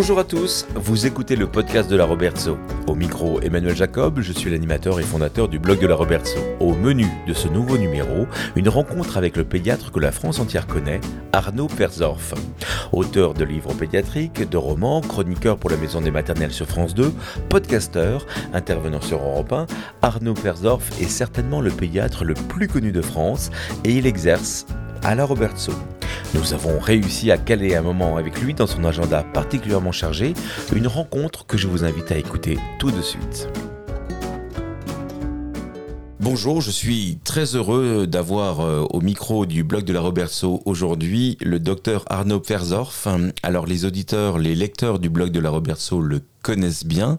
[0.00, 2.56] Bonjour à tous, vous écoutez le podcast de la Robertso.
[2.86, 6.38] Au micro, Emmanuel Jacob, je suis l'animateur et fondateur du blog de la Robertso.
[6.58, 8.26] Au menu de ce nouveau numéro,
[8.56, 11.02] une rencontre avec le pédiatre que la France entière connaît,
[11.34, 12.32] Arnaud Perzorf.
[12.92, 17.12] Auteur de livres pédiatriques, de romans, chroniqueur pour la Maison des Maternelles sur France 2,
[17.50, 19.66] podcasteur, intervenant sur Europe 1,
[20.00, 23.50] Arnaud Perzorf est certainement le pédiatre le plus connu de France
[23.84, 24.64] et il exerce
[25.02, 25.72] à la Robertso.
[26.34, 30.34] Nous avons réussi à caler un moment avec lui dans son agenda particulièrement chargé,
[30.74, 33.48] une rencontre que je vous invite à écouter tout de suite.
[36.20, 41.38] Bonjour, je suis très heureux d'avoir euh, au micro du blog de la Robertso aujourd'hui
[41.40, 43.08] le docteur Arnaud Ferzorf.
[43.42, 47.18] Alors les auditeurs, les lecteurs du blog de la Robertso le connaissent bien,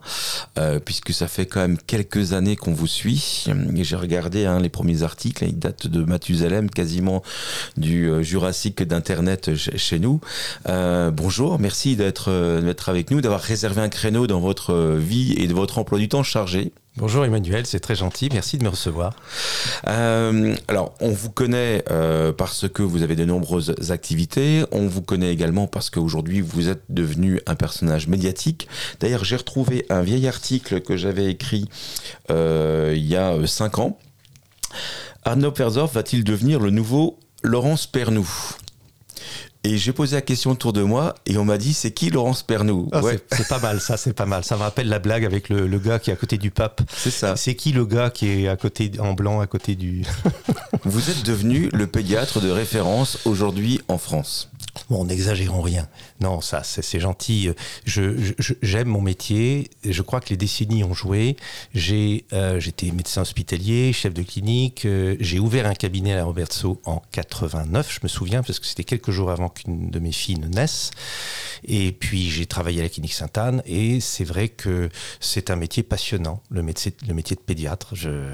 [0.57, 3.45] euh, puisque ça fait quand même quelques années qu'on vous suit.
[3.75, 7.23] Et j'ai regardé hein, les premiers articles, ils datent de Mathusalem, quasiment
[7.77, 10.19] du euh, Jurassique d'Internet chez nous.
[10.65, 15.53] bonjour, merci d'être d'être avec nous, d'avoir réservé un créneau dans votre vie et de
[15.53, 16.71] votre emploi du temps chargé.
[16.97, 19.15] Bonjour Emmanuel, c'est très gentil, merci de me recevoir.
[19.87, 25.01] Euh, alors, on vous connaît euh, parce que vous avez de nombreuses activités, on vous
[25.01, 28.67] connaît également parce qu'aujourd'hui vous êtes devenu un personnage médiatique.
[28.99, 31.69] D'ailleurs, j'ai retrouvé un vieil article que j'avais écrit
[32.29, 33.97] euh, il y a cinq ans.
[35.23, 38.27] Arnaud Perzorf va-t-il devenir le nouveau Laurence Pernou
[39.63, 42.41] et j'ai posé la question autour de moi et on m'a dit c'est qui Laurence
[42.43, 44.43] Pernou ah, C'est pas mal ça, c'est pas mal.
[44.43, 46.81] Ça me rappelle la blague avec le, le, gars qui est à côté du pape.
[46.95, 47.35] C'est ça.
[47.35, 50.03] C'est qui le gars qui est à côté en blanc à côté du.
[50.83, 54.50] Vous êtes devenu le pédiatre de référence aujourd'hui en France.
[54.89, 55.87] Bon, n'exagérons rien.
[56.19, 57.49] Non, ça, c'est gentil.
[57.85, 59.69] Je, j'aime mon métier.
[59.83, 61.35] Je crois que les décennies ont joué.
[61.73, 64.85] J'ai, euh, j'étais médecin hospitalier, chef de clinique.
[64.85, 68.65] Euh, j'ai ouvert un cabinet à la Robertso en 89, je me souviens, parce que
[68.65, 70.91] c'était quelques jours avant qu'une de mes filles ne naisse.
[71.63, 73.61] Et puis, j'ai travaillé à la clinique Sainte-Anne.
[73.65, 74.89] Et c'est vrai que
[75.19, 77.95] c'est un métier passionnant, le métier, le métier de pédiatre.
[77.95, 78.33] Je,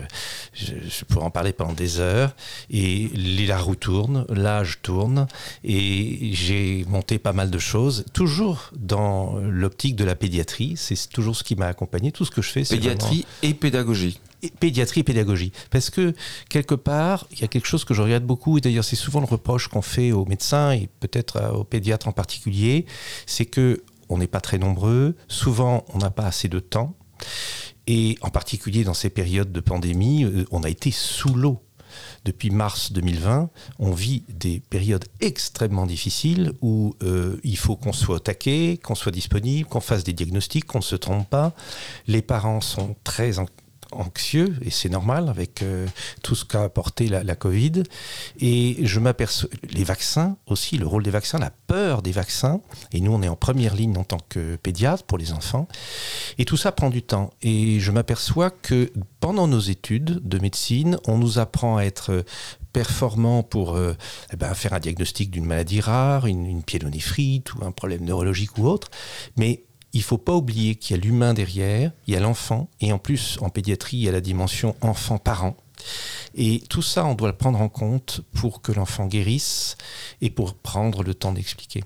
[0.54, 2.36] je, pourrais en parler pendant des heures.
[2.70, 3.10] Et
[3.48, 5.28] la roue tourne, l'âge tourne.
[5.64, 10.76] Et j'ai monté pas mal de choses, toujours dans l'optique de la pédiatrie.
[10.78, 12.12] C'est toujours ce qui m'a accompagné.
[12.12, 14.20] Tout ce que je fais, c'est pédiatrie et pédagogie.
[14.60, 15.52] pédiatrie et pédagogie.
[15.72, 16.14] Parce que
[16.50, 19.20] quelque part, il y a quelque chose que je regarde beaucoup, et d'ailleurs c'est souvent
[19.20, 22.86] le reproche qu'on fait aux médecins et peut-être aux pédiatres en particulier,
[23.26, 26.96] c'est que on n'est pas très nombreux, souvent on n'a pas assez de temps,
[27.88, 31.62] et en particulier dans ces périodes de pandémie, euh, on a été sous l'eau
[32.28, 33.50] depuis mars 2020,
[33.80, 39.12] on vit des périodes extrêmement difficiles où euh, il faut qu'on soit au qu'on soit
[39.12, 41.54] disponible, qu'on fasse des diagnostics, qu'on ne se trompe pas.
[42.08, 43.40] Les parents sont très
[43.92, 45.88] anxieux, et c'est normal avec euh,
[46.24, 47.84] tout ce qu'a apporté la, Covid.
[48.40, 52.62] Et je m'aperçois, les vaccins aussi, le rôle des vaccins, la peur des vaccins,
[52.92, 55.68] et nous on est en première ligne en tant que pédiatre pour les enfants,
[56.38, 57.32] et tout ça prend du temps.
[57.42, 62.24] Et je m'aperçois que pendant nos études de médecine, on nous apprend à être
[62.74, 63.96] performant pour euh,
[64.32, 68.58] eh ben, faire un diagnostic d'une maladie rare, une, une pyélonéphrite ou un problème neurologique
[68.58, 68.90] ou autre,
[69.36, 69.64] mais
[69.98, 73.00] il faut pas oublier qu'il y a l'humain derrière, il y a l'enfant, et en
[73.00, 75.58] plus, en pédiatrie, il y a la dimension enfant-parent.
[76.36, 79.76] Et tout ça, on doit le prendre en compte pour que l'enfant guérisse
[80.22, 81.84] et pour prendre le temps d'expliquer.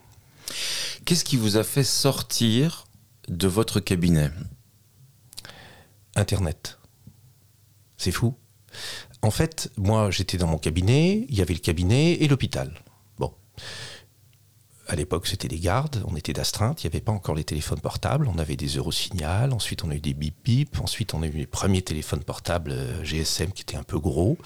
[1.06, 2.86] Qu'est-ce qui vous a fait sortir
[3.30, 4.30] de votre cabinet?
[6.18, 6.80] Internet.
[7.96, 8.36] C'est fou.
[9.22, 12.74] En fait, moi, j'étais dans mon cabinet, il y avait le cabinet et l'hôpital.
[13.18, 13.34] Bon
[14.92, 17.80] à l'époque, c'était des gardes, on était d'astreinte, il n'y avait pas encore les téléphones
[17.80, 21.28] portables, on avait des Eurosignal, ensuite on a eu des bip bip, ensuite on a
[21.28, 24.38] eu les premiers téléphones portables euh, GSM qui étaient un peu gros,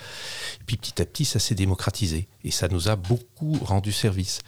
[0.62, 4.42] et puis petit à petit ça s'est démocratisé, et ça nous a beaucoup rendu service.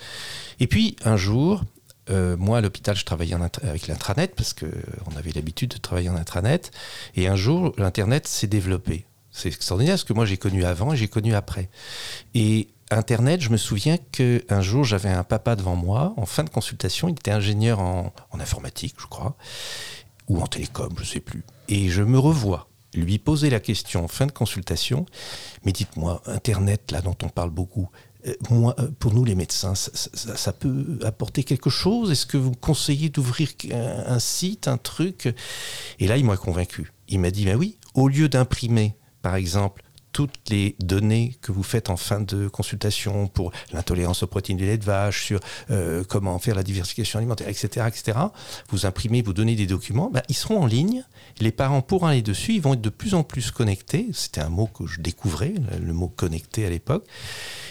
[0.59, 1.63] Et puis un jour,
[2.11, 6.15] euh, moi à l'hôpital je travaillais avec l'intranet, parce qu'on avait l'habitude de travailler en
[6.15, 6.69] intranet,
[7.15, 9.07] et un jour l'internet s'est développé.
[9.31, 11.69] C'est extraordinaire parce que moi j'ai connu avant et j'ai connu après.
[12.35, 16.49] Et Internet, je me souviens qu'un jour, j'avais un papa devant moi, en fin de
[16.49, 19.35] consultation, il était ingénieur en, informatique, je crois,
[20.29, 21.43] ou en télécom, je ne sais plus.
[21.67, 25.05] Et je me revois lui poser la question en fin de consultation,
[25.65, 27.89] mais dites-moi, Internet, là dont on parle beaucoup,
[28.25, 32.09] euh, euh, pour nous les médecins, ça, peut apporter quelque chose?
[32.09, 35.33] Est-ce que vous conseillez d'ouvrir un, un, site, un truc?
[35.99, 36.93] Et là, il m'a convaincu.
[37.09, 39.83] Il m'a dit, ben oui, au lieu d'imprimer, par exemple,
[40.17, 44.65] toutes les données que vous faites en fin de consultation pour l'intolérance aux protéines du
[44.65, 48.17] lait de vache, sur euh, comment faire la diversification alimentaire, etc., etc.,
[48.71, 51.05] vous imprimez, vous donnez des documents, ben, ils seront en ligne.
[51.39, 54.07] Les parents pourront aller dessus, ils vont être de plus en plus connectés.
[54.11, 57.05] C'était un mot que je découvrais, le mot connecté à l'époque.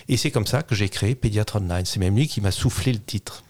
[0.09, 1.85] Et c'est comme ça que j'ai créé Pédiatre Online.
[1.85, 3.43] C'est même lui qui m'a soufflé le titre.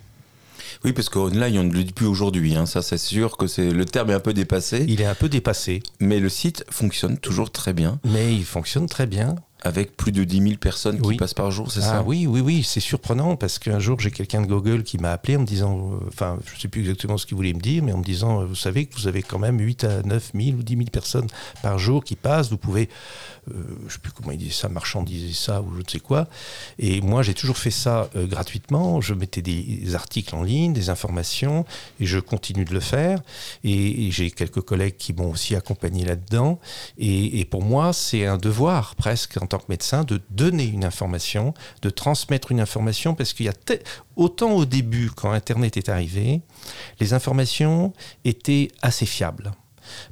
[0.85, 2.55] Oui, parce qu'online, on ne le dit plus aujourd'hui.
[2.55, 2.67] Hein.
[2.67, 4.85] Ça, c'est sûr que c'est le terme est un peu dépassé.
[4.89, 5.83] Il est un peu dépassé.
[6.01, 7.99] Mais le site fonctionne toujours très bien.
[8.05, 9.37] Mais il fonctionne très bien.
[9.63, 12.03] Avec plus de 10 000 personnes qui passent par jour, c'est ah, ça?
[12.03, 15.37] Oui, oui, oui, c'est surprenant parce qu'un jour j'ai quelqu'un de Google qui m'a appelé
[15.37, 17.83] en me disant, euh, enfin, je ne sais plus exactement ce qu'il voulait me dire,
[17.83, 20.33] mais en me disant, euh, vous savez que vous avez quand même 8 à 9
[20.35, 21.27] 000 ou 10 000 personnes
[21.63, 22.89] par jour qui passent, vous pouvez
[23.51, 26.01] euh, je ne sais plus comment il disait ça, marchandiser ça ou je ne sais
[26.01, 26.29] quoi.
[26.79, 29.01] Et moi, j'ai toujours fait ça gratuitement.
[29.01, 31.65] Je mettais des articles en ligne, des informations,
[32.01, 33.21] et je continue de le faire.
[33.65, 36.59] Et, j'ai quelques collègues qui m'ont aussi accompagné là-dedans.
[36.99, 41.55] Et, pour moi, c'est un devoir presque en tant que médecin de donner une information,
[41.83, 43.53] de transmettre une information, parce qu'il y a
[44.17, 46.41] autant au début, quand Internet est arrivé,
[46.99, 47.93] les informations
[48.25, 49.53] étaient assez fiables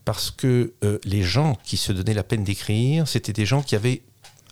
[0.05, 3.75] parce que euh, les gens qui se donnaient la peine d'écrire, c'était des gens qui
[3.75, 4.03] avaient,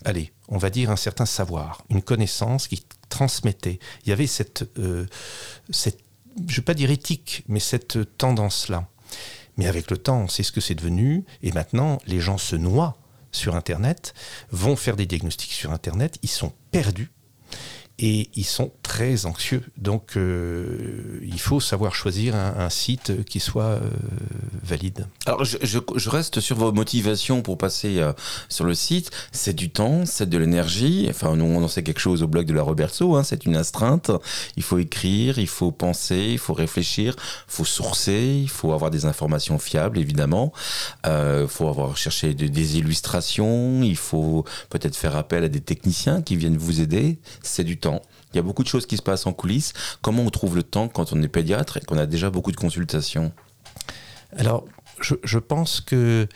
[0.03, 3.79] allez, on va dire un certain savoir, une connaissance qui transmettait.
[4.03, 5.05] Il y avait cette, euh,
[5.69, 6.01] cette
[6.35, 8.89] je ne vais pas dire éthique, mais cette tendance-là.
[9.55, 12.57] Mais avec le temps, on sait ce que c'est devenu, et maintenant, les gens se
[12.57, 12.97] noient
[13.33, 14.13] sur Internet,
[14.51, 17.11] vont faire des diagnostics sur Internet, ils sont perdus
[17.99, 19.63] et ils sont très anxieux.
[19.77, 23.81] Donc euh, il faut savoir choisir un, site qui soit euh,
[24.63, 25.07] valide.
[25.25, 28.13] Alors je, reste sur vos motivations pour passer euh,
[28.49, 29.11] sur le site.
[29.31, 31.07] C'est du temps, c'est de l'énergie.
[31.09, 33.15] Enfin nous on en sait quelque chose au blog de la Roberto.
[33.15, 33.23] Hein.
[33.23, 34.11] c'est une astreinte.
[34.57, 38.89] Il faut écrire, il faut penser, il faut réfléchir, il faut sourcer, il faut avoir
[38.89, 40.51] des informations fiables évidemment.
[41.05, 43.83] Il faut avoir cherché des illustrations.
[43.83, 47.19] Il faut peut-être faire appel à des techniciens qui viennent vous aider.
[47.43, 47.92] C'est du temps.
[48.33, 49.73] Il y a beaucoup de choses qui se passent en coulisses.
[50.01, 52.57] Comment on trouve le temps quand on est pédiatre et qu'on a déjà beaucoup de
[52.57, 53.31] consultations
[54.35, 54.65] Alors,
[55.01, 56.27] je, pense que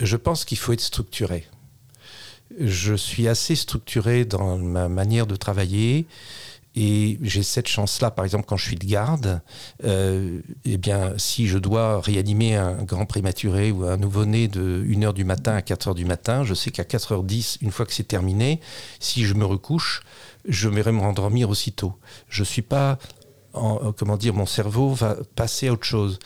[0.00, 1.46] je pense qu'il faut être structuré.
[2.58, 6.06] Je suis assez structuré dans ma manière de travailler.
[6.80, 9.40] Et j'ai cette chance-là, par exemple, quand je suis de garde,
[9.84, 15.12] euh, eh bien, si je dois réanimer un grand prématuré ou un nouveau-né de 1h
[15.12, 18.60] du matin à 4h du matin, je sais qu'à 4h10, une fois que c'est terminé,
[19.00, 20.02] si je me recouche,
[20.48, 21.94] je vais me rendormir aussitôt.
[22.28, 22.98] Je suis pas
[23.54, 26.18] en, comment dire, mon cerveau va passer à autre chose.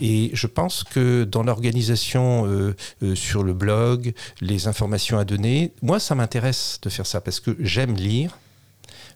[0.00, 5.72] Et je pense que dans l'organisation euh, euh, sur le blog, les informations à donner,
[5.82, 8.38] moi, ça m'intéresse de faire ça parce que j'aime lire.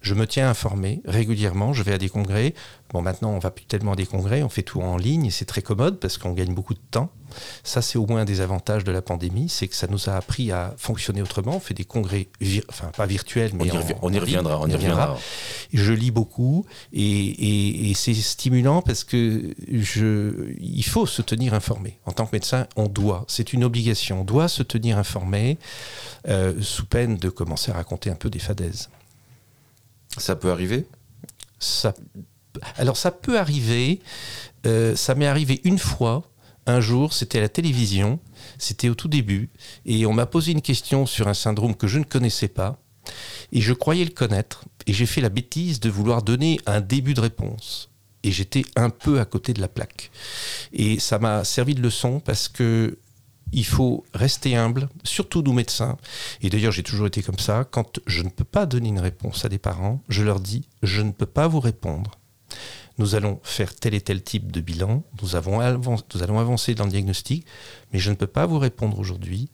[0.00, 2.54] Je me tiens informé régulièrement, je vais à des congrès.
[2.93, 5.31] Bon, maintenant, on va plus tellement à des congrès, on fait tout en ligne et
[5.31, 7.10] c'est très commode parce qu'on gagne beaucoup de temps.
[7.64, 10.14] Ça, c'est au moins un des avantages de la pandémie, c'est que ça nous a
[10.14, 11.56] appris à fonctionner autrement.
[11.56, 12.28] On fait des congrets,
[12.69, 13.70] enfin pas virtuels, mais
[14.02, 14.60] on y, reviendra.
[14.60, 15.19] On y reviendra.
[15.72, 21.98] Je lis beaucoup et, c'est stimulant parce que je, il faut se tenir informé.
[22.06, 25.58] En tant que médecin, on doit, c'est une obligation, on doit se tenir informé
[26.28, 28.88] euh, sous peine de commencer à raconter un peu des fadaises.
[30.16, 30.86] Ça peut arriver
[31.58, 31.94] ça,
[32.76, 34.00] Alors ça peut arriver.
[34.66, 36.30] Euh, ça m'est arrivé une fois.
[36.66, 38.18] Un jour, c'était à la télévision.
[38.58, 39.50] C'était au tout début.
[39.84, 42.78] Et on m'a posé une question sur un syndrome que je ne connaissais pas.
[43.52, 44.64] Et je croyais le connaître.
[44.86, 47.90] Et j'ai fait la bêtise de vouloir donner un début de réponse.
[48.24, 50.10] Et j'étais un peu à côté de la plaque.
[50.72, 52.98] Et ça m'a servi de leçon parce que
[53.56, 55.96] il faut rester humble, surtout nous médecins.
[56.43, 57.65] Et d'ailleurs, j'ai toujours été comme ça.
[57.65, 61.01] Quand je ne peux pas donner une réponse à des parents, je leur dis, je
[61.01, 62.10] ne peux pas vous répondre.
[62.98, 65.58] Nous allons faire tel et tel type de bilan, nous, allons
[66.39, 67.46] avancer dans le diagnostic,
[67.93, 69.48] mais je ne peux pas vous répondre aujourd'hui.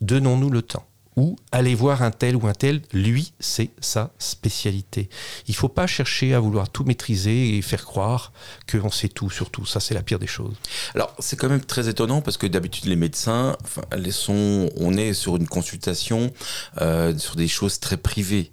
[0.00, 0.86] Donnons-nous le temps
[1.20, 5.10] ou aller voir un tel ou un tel, lui, c'est sa spécialité.
[5.48, 8.32] Il ne faut pas chercher à vouloir tout maîtriser et faire croire
[8.70, 9.66] qu'on sait tout sur tout.
[9.66, 10.54] Ça, c'est la pire des choses.
[10.94, 13.54] Alors, c'est quand même très étonnant parce que d'habitude, les médecins,
[13.92, 16.32] on est sur une consultation
[16.80, 18.50] euh, sur des choses très privées.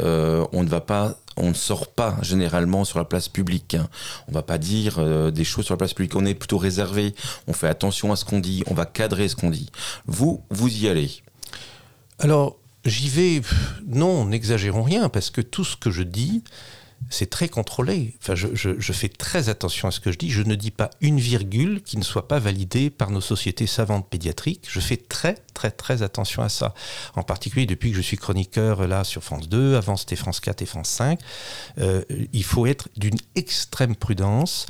[0.00, 3.74] Euh, on ne va pas on ne sort pas généralement sur la place publique.
[3.74, 3.88] Hein.
[4.28, 6.14] On va pas dire euh, des choses sur la place publique.
[6.16, 7.14] On est plutôt réservé.
[7.46, 8.62] On fait attention à ce qu'on dit.
[8.66, 9.70] On va cadrer ce qu'on dit.
[10.06, 11.22] Vous, vous y allez.
[12.20, 13.40] Alors, j'y vais,
[13.86, 16.42] non, n'exagérons rien, parce que tout ce que je dis,
[17.08, 18.14] c'est très contrôlé.
[18.20, 20.30] Enfin, je, fais très attention à ce que je dis.
[20.30, 24.08] Je ne dis pas une virgule qui ne soit pas validée par nos sociétés savantes
[24.08, 24.66] pédiatriques.
[24.70, 26.74] Je fais très, très, très attention à ça.
[27.16, 30.62] En particulier depuis que je suis chroniqueur là sur France 2, avant c'était France 4
[30.62, 31.20] et France 5.
[31.78, 32.02] Euh,
[32.32, 34.66] il faut être d'une extrême prudence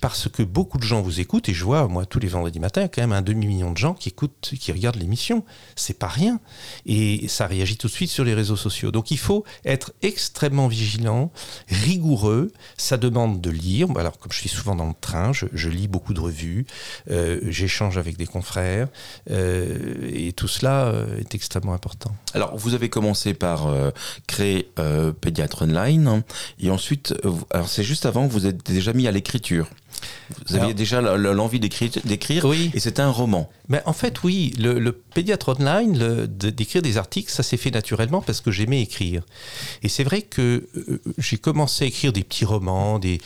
[0.00, 2.82] parce que beaucoup de gens vous écoutent et je vois, moi, tous les vendredis matins,
[2.82, 5.44] il y a quand même un demi-million de gens qui écoutent, qui regardent l'émission.
[5.76, 6.40] C'est pas rien.
[6.86, 8.90] Et ça réagit tout de suite sur les réseaux sociaux.
[8.90, 11.30] Donc il faut être extrêmement vigilant
[11.68, 12.52] rigoureux.
[12.76, 13.88] Ça demande de lire.
[13.96, 16.66] Alors, comme je suis souvent dans le train, je, lis beaucoup de revues,
[17.10, 18.88] euh, j'échange avec des confrères,
[19.30, 22.14] euh, tout cela euh, est extrêmement important.
[22.34, 23.90] Alors, vous avez commencé par euh,
[24.26, 26.22] créer euh, Pédiatre Online,
[26.58, 27.14] et ensuite,
[27.66, 29.68] c'est juste avant, vous êtes déjà mis à l'écriture.
[30.46, 32.70] Vous aviez déjà l'envie d'écrire, d'écrire oui.
[32.74, 33.50] et c'était un roman.
[33.68, 38.40] Mais en fait, oui, le, pédiatre online, d'écrire des articles, ça s'est fait naturellement parce
[38.40, 39.22] que j'aimais écrire.
[39.82, 40.68] Et c'est vrai que
[41.18, 43.20] j'ai commencé à écrire des petits romans des,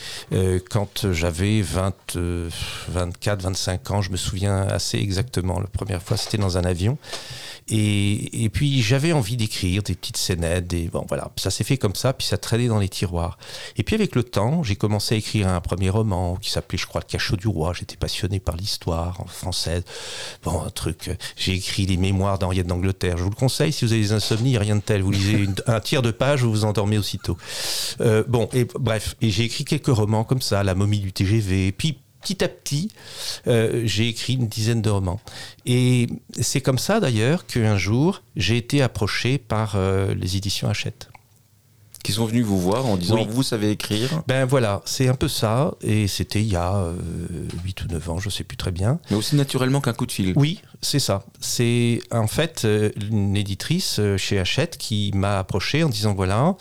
[0.69, 2.17] quand j'avais 20,
[2.89, 5.59] 24, 25 ans, je me souviens assez exactement.
[5.59, 6.97] La première fois, c'était dans un avion.
[7.71, 11.77] Et, et puis j'avais envie d'écrire des petites scénettes, des bon voilà, ça s'est fait
[11.77, 13.37] comme ça, puis ça traînait dans les tiroirs.
[13.77, 16.85] Et puis avec le temps, j'ai commencé à écrire un premier roman qui s'appelait, je
[16.85, 17.73] crois, Le Cachot du Roi.
[17.73, 19.83] J'étais passionné par l'histoire française.
[20.43, 21.11] Bon, un truc.
[21.35, 23.17] J'ai écrit les mémoires d'Henriette d'Angleterre.
[23.17, 25.01] Je vous le conseille si vous avez des insomnies, rien de tel.
[25.01, 27.37] Vous lisez un tiers de page, vous vous endormez aussitôt.
[28.01, 31.67] Euh, bon, et bref, et j'ai écrit quelques romans comme ça, La momie du TGV.
[31.67, 32.89] Et puis petit à petit,
[33.47, 35.19] euh, j'ai écrit une dizaine de romans.
[35.65, 36.07] Et
[36.39, 41.09] c'est comme ça d'ailleurs qu'un jour, j'ai été approché par euh, les éditions Hachette
[42.03, 45.27] qui sont venus vous voir en disant vous savez écrire Ben voilà, c'est un peu
[45.27, 45.73] ça.
[45.81, 46.91] Et c'était il y a
[47.63, 48.99] 8 euh, ou 9 ans, je ne sais plus très bien.
[49.09, 50.33] Mais aussi naturellement qu'un coup de fil.
[50.35, 51.23] Oui, c'est ça.
[51.39, 56.55] C'est en fait euh, une éditrice euh, chez Hachette qui m'a approché en disant voilà,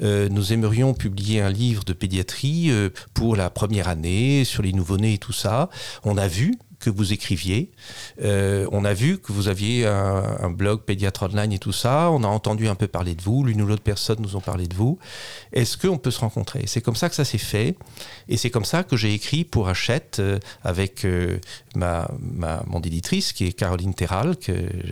[0.00, 2.70] nous aimerions publier un livre de pédiatrie
[3.14, 5.70] pour la première année sur les nouveau-nés et tout ça.
[6.04, 7.70] On a vu que vous écriviez.
[8.22, 12.10] Euh, on a vu que vous aviez un, blog pédiatre online et tout ça.
[12.10, 13.42] On a entendu un peu parler de vous.
[13.42, 14.98] L'une ou l'autre personne nous ont parlé de vous.
[15.52, 16.64] Est-ce qu'on peut se rencontrer?
[16.66, 17.76] C'est comme ça que ça s'est fait.
[18.28, 21.38] Et c'est comme ça que j'ai écrit pour Hachette euh, avec euh,
[21.74, 22.10] ma,
[22.66, 24.36] mon éditrice qui est Caroline Terral,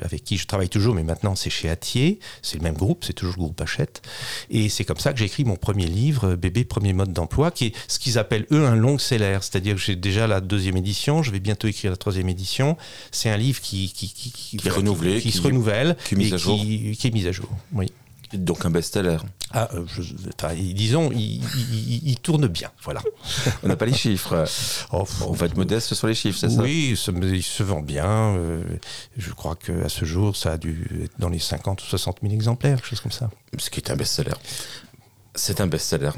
[0.01, 2.21] avec qui je travaille toujours, mais maintenant c'est chez Atier.
[2.41, 4.01] C'est le même groupe, c'est toujours le groupe Hachette.
[4.49, 7.67] Et c'est comme ça que j'ai écrit mon premier livre, Bébé, premier mode d'emploi, qui
[7.67, 9.39] est ce qu'ils appellent eux un long seller.
[9.43, 11.23] C'est-à-dire que j'ai déjà la deuxième édition.
[11.23, 12.77] Je vais bientôt écrire la troisième édition.
[13.11, 16.37] C'est un livre qui, qui, qui, est renouvelé, qui, se renouvelle, qui est mis à
[16.37, 16.59] jour.
[16.59, 17.49] Qui, est mis à jour.
[17.73, 17.93] Oui.
[18.33, 19.19] Donc un best-seller.
[19.51, 19.85] Ah, euh,
[20.55, 23.03] disons, il, tourne bien, voilà.
[23.63, 24.45] On n'a pas les chiffres.
[24.95, 26.63] Oh, on va être modeste sur les chiffres, c'est ça?
[26.63, 28.37] Oui, il se vend bien.
[28.37, 28.63] Euh,
[29.17, 32.35] je crois qu'à ce jour, ça a dû être dans les 50 ou 60 000
[32.35, 33.31] exemplaires, quelque chose comme ça.
[33.59, 34.35] Ce qui est un best-seller.
[35.35, 36.11] C'est un best-seller.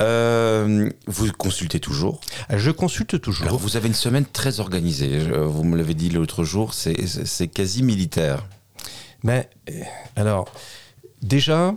[0.00, 3.46] Euh, vous consultez toujours Je consulte toujours.
[3.46, 5.18] Alors, vous avez une semaine très organisée.
[5.18, 8.46] Vous me l'avez dit l'autre jour, c'est quasi militaire.
[9.22, 9.82] Mais, euh,
[10.16, 10.52] alors,
[11.20, 11.74] déjà,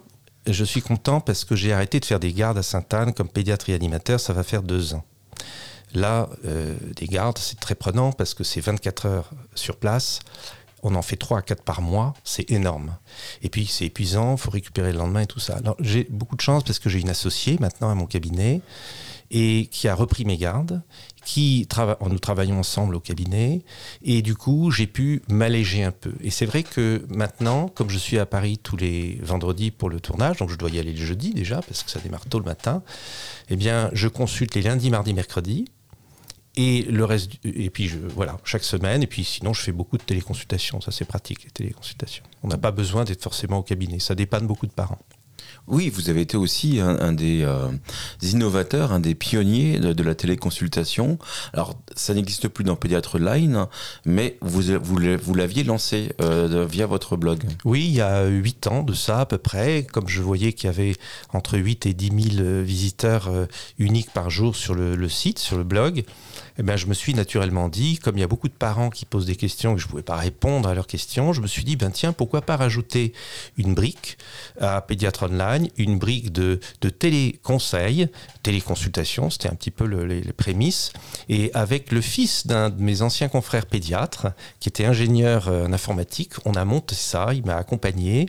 [0.47, 3.69] je suis content parce que j'ai arrêté de faire des gardes à Sainte-Anne comme pédiatre
[3.69, 4.19] et animateur.
[4.19, 5.03] Ça va faire deux ans.
[5.93, 10.19] Là, euh, des gardes, c'est très prenant parce que c'est 24 heures sur place
[10.84, 12.98] on en fait 3 à 4 par mois, c'est énorme.
[13.42, 15.56] Et puis c'est épuisant, il faut récupérer le lendemain et tout ça.
[15.56, 18.62] Alors j'ai beaucoup de chance parce que j'ai une associée maintenant à mon cabinet
[19.32, 20.84] et qui a repris mes gardes,
[21.25, 21.68] qui
[22.08, 23.63] nous travaillons ensemble au cabinet,
[24.04, 26.13] et du coup j'ai pu m'alléger un peu.
[26.22, 30.00] Et c'est vrai que maintenant, comme je suis à Paris tous les vendredis pour le
[30.00, 32.46] tournage, donc je dois y aller le jeudi déjà parce que ça démarre tôt le
[32.46, 32.84] matin,
[33.50, 35.66] eh bien je consulte les lundis, mardis, mercredis
[36.55, 39.01] et le reste, et puis je, voilà, chaque semaine.
[39.01, 40.81] Et puis sinon, je fais beaucoup de téléconsultations.
[40.81, 42.24] Ça, c'est pratique, les téléconsultations.
[42.43, 44.00] On n'a pas besoin d'être forcément au cabinet.
[44.00, 45.00] Ça dépanne beaucoup de parents.
[45.67, 47.70] Oui, vous avez été aussi un, des, euh,
[48.22, 51.17] innovateurs, un des pionniers de, la téléconsultation.
[51.53, 53.67] Alors, ça n'existe plus dans Pédiatre Line,
[54.05, 57.43] mais vous, l'aviez lancé euh, via votre blog.
[57.63, 59.88] Oui, il y a 8 ans de ça à peu près.
[59.89, 60.96] Comme je voyais qu'il y avait
[61.32, 63.46] entre 8 et 10 000 visiteurs euh,
[63.79, 66.03] uniques par jour sur le site, sur le blog,
[66.57, 69.05] eh ben, je me suis naturellement dit, comme il y a beaucoup de parents qui
[69.05, 71.48] posent des questions et que je ne pouvais pas répondre à leurs questions, je me
[71.48, 73.13] suis dit, ben tiens, pourquoi pas rajouter
[73.57, 74.17] une brique
[74.60, 78.07] à Pédiatre Online, une brique de, de téléconseil,
[78.43, 80.93] téléconsultation, c'était un petit peu les, prémices,
[81.27, 84.27] et avec le fils d'un de mes anciens confrères pédiatres,
[84.60, 88.27] qui était ingénieur euh, en informatique, on a monté ça, il m'a accompagné,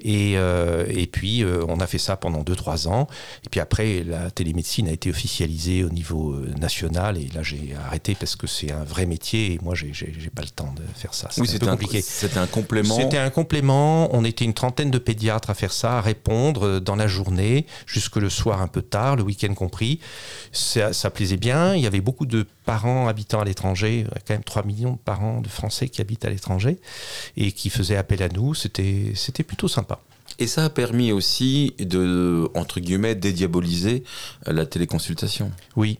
[0.00, 3.08] et, euh, et puis euh, on a fait ça pendant 2-3 ans,
[3.44, 8.14] et puis après, la télémédecine a été officialisée au niveau national, et là j'ai arrêté
[8.14, 11.28] parce que c'est un vrai métier et moi, j'ai pas le temps de faire ça.
[11.38, 12.00] Oui, c'était compliqué.
[12.02, 12.96] C'était un complément.
[12.96, 14.14] C'était un complément.
[14.14, 18.16] On était une trentaine de pédiatres à faire ça, à répondre dans la journée, jusque
[18.16, 20.00] le soir un peu tard, le week-end compris.
[20.52, 21.74] Ça, ça, plaisait bien.
[21.74, 25.40] Il y avait beaucoup de parents habitant à l'étranger, quand même 3 millions de parents
[25.40, 26.78] de Français qui habitent à l'étranger
[27.36, 28.54] et qui faisaient appel à nous.
[28.54, 29.14] C'était
[29.46, 30.00] plutôt sympa.
[30.38, 34.04] Et ça a permis aussi de, entre guillemets, dédiaboliser
[34.46, 35.50] la téléconsultation.
[35.74, 35.98] Oui,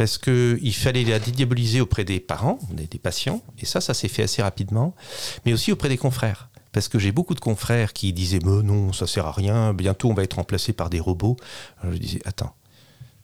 [0.00, 4.22] parce qu'il fallait la dédiaboliser auprès des parents, des patients, et ça, ça s'est fait
[4.22, 4.94] assez rapidement,
[5.44, 6.48] mais aussi auprès des confrères.
[6.72, 10.08] Parce que j'ai beaucoup de confrères qui disaient Mais non, ça sert à rien, bientôt
[10.08, 11.36] on va être remplacé par des robots.
[11.84, 12.54] je disais Attends,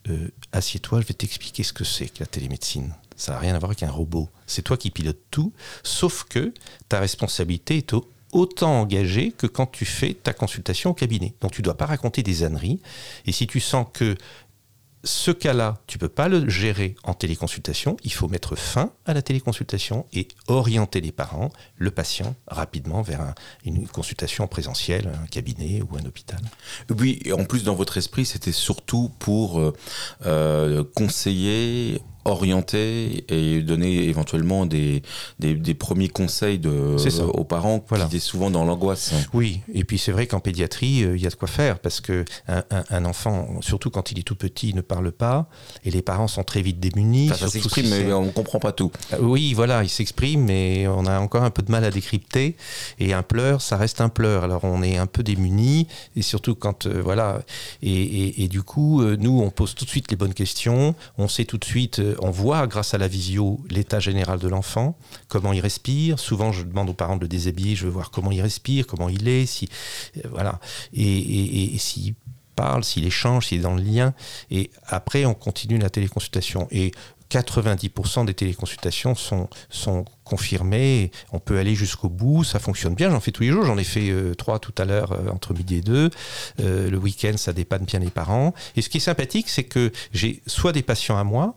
[0.09, 2.93] euh, assieds-toi, je vais t'expliquer ce que c'est que la télémédecine.
[3.15, 4.29] Ça n'a rien à voir avec un robot.
[4.45, 6.53] C'est toi qui pilotes tout, sauf que
[6.89, 7.91] ta responsabilité est
[8.31, 11.33] autant engagée que quand tu fais ta consultation au cabinet.
[11.41, 12.79] Donc tu ne dois pas raconter des âneries.
[13.25, 14.15] Et si tu sens que
[15.03, 17.97] ce cas-là, tu peux pas le gérer en téléconsultation.
[18.03, 23.33] Il faut mettre fin à la téléconsultation et orienter les parents, le patient, rapidement vers
[23.63, 26.39] une consultation présentielle, un cabinet ou un hôpital.
[26.89, 29.73] Oui, en plus, dans votre esprit, c'était surtout pour euh,
[30.25, 35.01] euh, conseiller orienter et donner éventuellement des,
[35.39, 36.95] des, premiers conseils de,
[37.33, 39.13] aux parents qui étaient souvent dans l'angoisse.
[39.33, 42.01] Oui, et puis c'est vrai qu'en pédiatrie, euh, il y a de quoi faire parce
[42.01, 45.47] que un, enfant, surtout quand il est tout petit, ne parle pas
[45.85, 47.29] et les parents sont très vite démunis.
[47.29, 48.91] ça s'exprime, mais on ne comprend pas tout.
[49.13, 52.55] Euh, oui, voilà, il s'exprime, mais on a encore un peu de mal à décrypter.
[52.99, 54.43] Et un pleur, ça reste un pleur.
[54.43, 57.41] Alors on est un peu démunis et surtout quand, euh, voilà,
[57.81, 61.45] et, et, du coup, nous, on pose tout de suite les bonnes questions, on sait
[61.45, 64.97] tout de suite on voit grâce à la visio l'état général de l'enfant,
[65.27, 66.19] comment il respire.
[66.19, 69.09] Souvent, je demande aux parents de le déshabiller, je veux voir comment il respire, comment
[69.09, 69.69] il est, si
[70.17, 70.59] euh, voilà,
[70.93, 72.15] et, s'il
[72.55, 74.13] parle, s'il échange, s'il est dans le lien.
[74.49, 76.67] Et après, on continue la téléconsultation.
[76.71, 76.91] Et
[77.29, 81.11] 90% des téléconsultations sont, sont confirmées.
[81.33, 83.09] On peut aller jusqu'au bout, ça fonctionne bien.
[83.09, 83.65] J'en fais tous les jours.
[83.65, 86.09] J'en ai fait euh, trois tout à l'heure euh, entre midi et deux.
[86.57, 88.53] le week-end, ça dépanne bien les parents.
[88.75, 91.55] Et ce qui est sympathique, c'est que j'ai soit des patients à moi,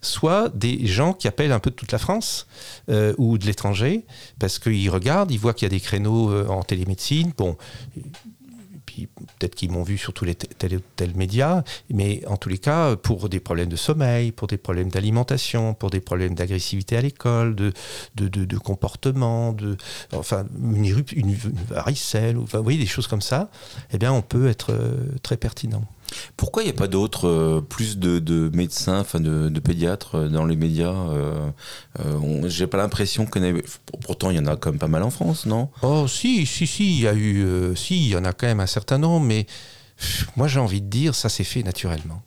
[0.00, 2.46] soit des gens qui appellent un peu de toute la France
[2.88, 4.04] euh, ou de l'étranger,
[4.38, 7.32] parce qu'ils regardent, ils voient qu'il y a des créneaux euh, en télémédecine.
[7.36, 7.56] Bon,
[9.38, 12.96] peut-être qu'ils m'ont vu sur tous les tel tel médias, mais en tous les cas,
[12.96, 17.54] pour des problèmes de sommeil, pour des problèmes d'alimentation, pour des problèmes d'agressivité à l'école,
[17.54, 17.72] de,
[18.58, 19.76] comportement, de,
[20.12, 21.34] enfin, une, une,
[21.68, 23.50] varicelle, vous voyez, des choses comme ça,
[23.92, 25.84] eh bien, on peut être euh, très pertinent.
[26.36, 30.44] Pourquoi il n'y a pas d'autres, euh, plus de, médecins, enfin de, pédiatres euh, dans
[30.44, 31.50] les médias euh,
[32.46, 33.62] J'ai pas l'impression qu'on ait...
[34.02, 35.68] Pourtant, il y en a quand même pas mal en France, non?
[35.82, 37.76] Oh, si, si, si, il y a eu...
[37.76, 39.46] si, il y en a quand même un certain nombre, mais
[40.36, 42.22] moi j'ai envie de dire, ça s'est fait naturellement.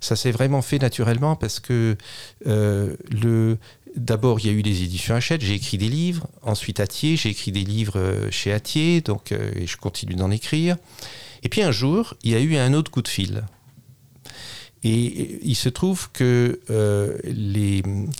[0.00, 1.96] Ça s'est vraiment fait naturellement parce que
[2.44, 3.58] le...
[3.96, 6.28] D'abord, il y a eu les éditions Hachette, j'ai écrit des livres.
[6.42, 7.98] Ensuite, Atier, j'ai écrit des livres
[8.30, 10.76] chez Atier, donc, et je continue d'en écrire.
[11.42, 13.44] Et puis un jour, il y a eu un autre coup de fil.
[14.84, 17.18] Et il se trouve que euh,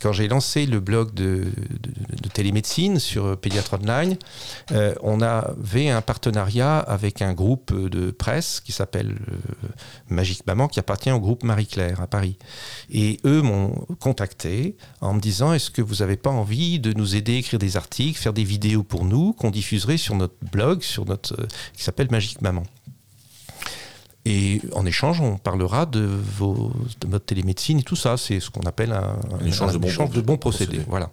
[0.03, 1.47] quand j'ai lancé le blog de,
[2.33, 4.17] télémédecine sur Pédiatre Online,
[4.73, 9.69] euh, on avait un partenariat avec un groupe de presse qui s'appelle euh,
[10.09, 12.39] Magique Maman, qui appartient au groupe Marie-Claire à Paris.
[12.91, 17.15] Et eux m'ont contacté en me disant est-ce que vous n'avez pas envie de nous
[17.15, 20.83] aider à écrire des articles, faire des vidéos pour nous qu'on diffuserait sur notre blog,
[20.83, 21.37] sur notre
[21.73, 22.65] qui s'appelle Magique Maman?
[24.29, 28.19] Et en échange, on parlera de, vos, de votre télémédecine et tout ça.
[28.19, 30.81] C'est ce qu'on appelle un, échange, de, bons, procédés.
[30.87, 31.11] Voilà.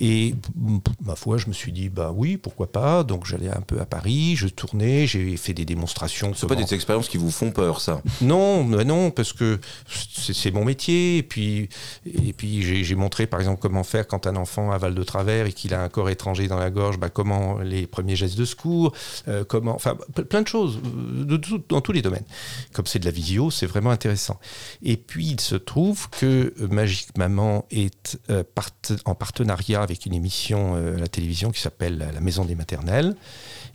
[0.00, 0.34] Et
[1.04, 3.04] ma foi, je me suis dit, bah oui, pourquoi pas.
[3.04, 6.34] Donc j'allais un peu à Paris, je tournais, j'ai fait des démonstrations.
[6.34, 8.02] Ce pas des expériences qui vous font peur, ça?
[8.20, 11.18] Non, non, parce que c'est mon métier.
[11.18, 11.68] Et puis,
[12.04, 15.52] et puis j'ai montré, par exemple, comment faire quand un enfant avale de travers et
[15.52, 18.92] qu'il a un corps étranger dans la gorge, bah, comment les premiers gestes de secours,
[19.28, 19.96] euh, comment, enfin,
[20.28, 22.24] plein de choses, de, dans tous les domaines
[22.72, 24.38] comme c'est de la visio, c'est vraiment intéressant.
[24.82, 28.42] Et puis il se trouve que Magique Maman est euh,
[29.04, 33.16] en partenariat avec une émission euh, à la télévision qui s'appelle La Maison des Maternelles.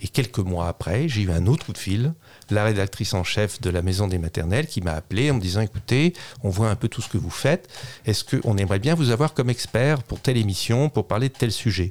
[0.00, 2.14] Et quelques mois après, j'ai eu un autre coup de fil,
[2.50, 5.60] la rédactrice en chef de la Maison des Maternelles qui m'a appelé en me disant
[5.60, 7.68] écoutez, on voit un peu tout ce que vous faites.
[8.04, 11.52] Est-ce qu'on aimerait bien vous avoir comme expert pour telle émission, pour parler de tel
[11.52, 11.90] sujet?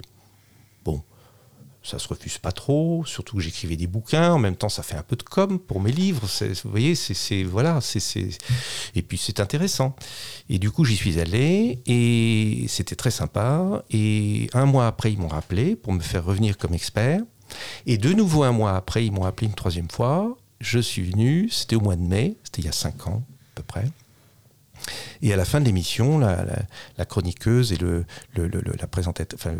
[1.85, 4.95] Ça se refuse pas trop, surtout que j'écrivais des bouquins, en même temps ça fait
[4.95, 6.27] un peu de com pour mes livres,
[6.63, 7.99] vous voyez, c'est voilà, c'est
[8.95, 9.95] et puis c'est intéressant.
[10.49, 13.83] Et du coup j'y suis allé et c'était très sympa.
[13.91, 17.21] Et un mois après ils m'ont rappelé pour me faire revenir comme expert.
[17.85, 20.37] Et de nouveau un mois après ils m'ont appelé une troisième fois.
[20.61, 23.55] Je suis venu, c'était au mois de mai, c'était il y a cinq ans à
[23.55, 23.85] peu près.
[25.21, 26.45] Et à la fin de l'émission, la,
[26.97, 29.55] la, chroniqueuse et le, le, la présentatrice, enfin,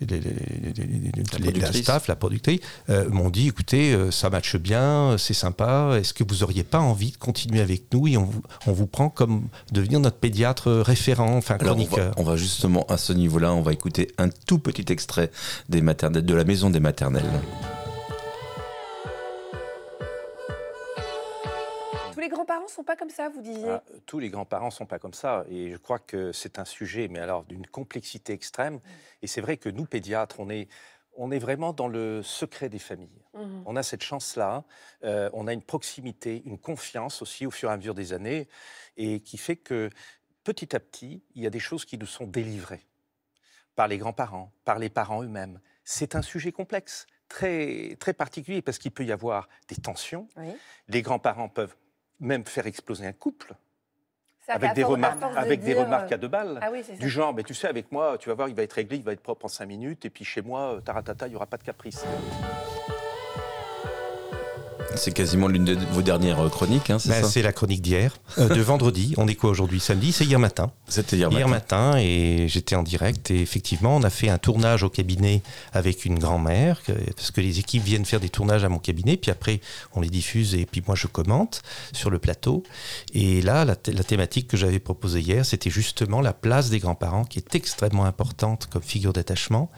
[0.00, 6.14] la, staff, la productrice, euh, m'ont dit écoutez, euh, ça matche bien, c'est sympa, est-ce
[6.14, 9.08] que vous auriez pas envie de continuer avec nous et on vous, on vous prend
[9.08, 12.14] comme devenir notre pédiatre référent, enfin chroniqueur?
[12.16, 15.30] on, va, justement à ce niveau-là, on va écouter un tout petit extrait
[15.68, 17.24] des maternelles, de la maison des maternelles.
[22.54, 23.68] Grands-parents sont pas comme ça, vous disiez?
[23.68, 25.44] Ah, Tous les grands-parents sont pas comme ça.
[25.48, 28.80] Et je crois que c'est un sujet, mais alors d'une complexité extrême.
[29.22, 30.68] Et c'est vrai que nous, pédiatres, on est,
[31.16, 33.24] on est vraiment dans le secret des familles.
[33.34, 33.62] Mmh.
[33.66, 34.64] On a cette chance-là.
[35.04, 38.48] Euh, on a une proximité, une confiance aussi au fur et à mesure des années.
[38.96, 39.90] Et qui fait que
[40.44, 42.86] petit à petit, il y a des choses qui nous sont délivrées
[43.74, 45.60] par les grands-parents, par les parents eux-mêmes.
[45.82, 50.28] C'est un sujet complexe, très, très particulier, parce qu'il peut y avoir des tensions.
[50.86, 51.74] Les grands-parents peuvent
[52.24, 53.54] même faire exploser un couple.
[54.46, 56.58] Avec, des, remarques, avec des remarques à deux balles.
[56.60, 58.98] Ah du genre, mais tu sais, avec moi, tu vas voir, il va être réglé,
[58.98, 61.46] il va être propre en cinq minutes, et puis chez moi, taratata, il n'y aura
[61.46, 62.04] pas de caprice.
[64.96, 67.82] C'est quasiment l'une de vos dernières euh, chroniques, hein, c'est ben, ça C'est la chronique
[67.82, 69.14] d'hier, euh, de vendredi.
[69.16, 69.80] On est quoi aujourd'hui?
[69.80, 70.70] Samedi C'est hier matin.
[70.88, 71.96] C'était hier, hier matin.
[71.98, 73.30] et j'étais en direct.
[73.30, 76.80] Et effectivement, on a fait un tournage au cabinet avec une grand-mère,
[77.16, 79.60] parce que les équipes viennent faire des tournages à mon cabinet, puis après,
[79.94, 82.62] on les diffuse et puis moi, je commente sur le plateau.
[83.12, 87.24] Et là, la, la thématique que j'avais proposée hier, c'était justement la place des grands-parents,
[87.24, 89.70] qui est extrêmement importante comme figure d'attachement.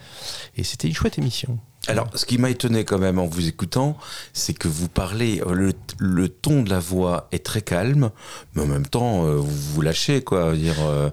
[0.55, 1.59] Et c'était une chouette émission.
[1.87, 3.97] Alors, ce qui m'a étonné quand même en vous écoutant,
[4.33, 8.11] c'est que vous parlez, euh, le, ton de la voix est très calme,
[8.53, 10.53] mais en même temps, euh, vous vous lâchez, quoi.
[10.53, 11.09] Dire, euh,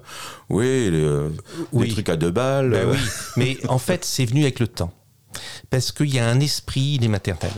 [0.49, 2.71] oui, les, trucs à deux balles.
[2.71, 2.97] Ben oui,
[3.37, 4.91] mais en fait, c'est venu avec le temps.
[5.69, 7.51] Parce qu'il y a un esprit des maternelles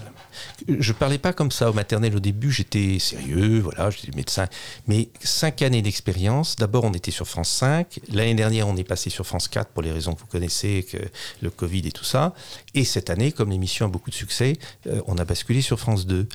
[0.67, 4.47] je parlais pas comme ça au maternel au début, j'étais sérieux, voilà, j'étais médecin.
[4.87, 6.55] Mais cinq années d'expérience.
[6.55, 7.99] D'abord, on était sur France 5.
[8.11, 10.97] L'année dernière, on est passé sur France 4 pour les raisons que vous connaissez, que
[11.41, 12.33] le Covid et tout ça.
[12.73, 16.05] Et cette année, comme l'émission a beaucoup de succès, euh, on a basculé sur France
[16.05, 16.27] 2.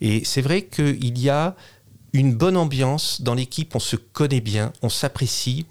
[0.00, 1.56] Et c'est vrai qu'il y a
[2.12, 5.66] une bonne ambiance dans l'équipe, on se connaît bien, on s'apprécie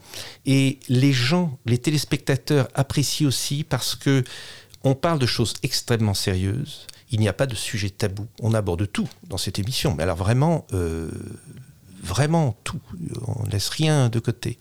[0.46, 4.24] et les gens, les téléspectateurs apprécient aussi parce que
[4.84, 8.28] on parle de choses extrêmement sérieuses il n'y a pas de sujet tabou.
[8.42, 11.10] On aborde tout dans cette émission, mais alors vraiment, euh,
[12.02, 12.82] vraiment tout.
[13.28, 14.58] On ne laisse rien de côté.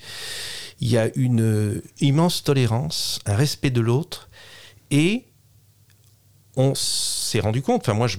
[0.80, 4.28] Il y a une immense tolérance, un respect de l'autre,
[4.90, 5.24] et
[6.56, 8.18] on s'est rendu compte, enfin moi je,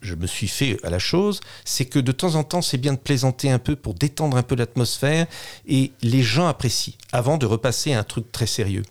[0.00, 2.92] je me suis fait à la chose, c'est que de temps en temps, c'est bien
[2.92, 5.26] de plaisanter un peu pour détendre un peu l'atmosphère
[5.66, 8.82] et les gens apprécient avant de repasser à un truc très sérieux.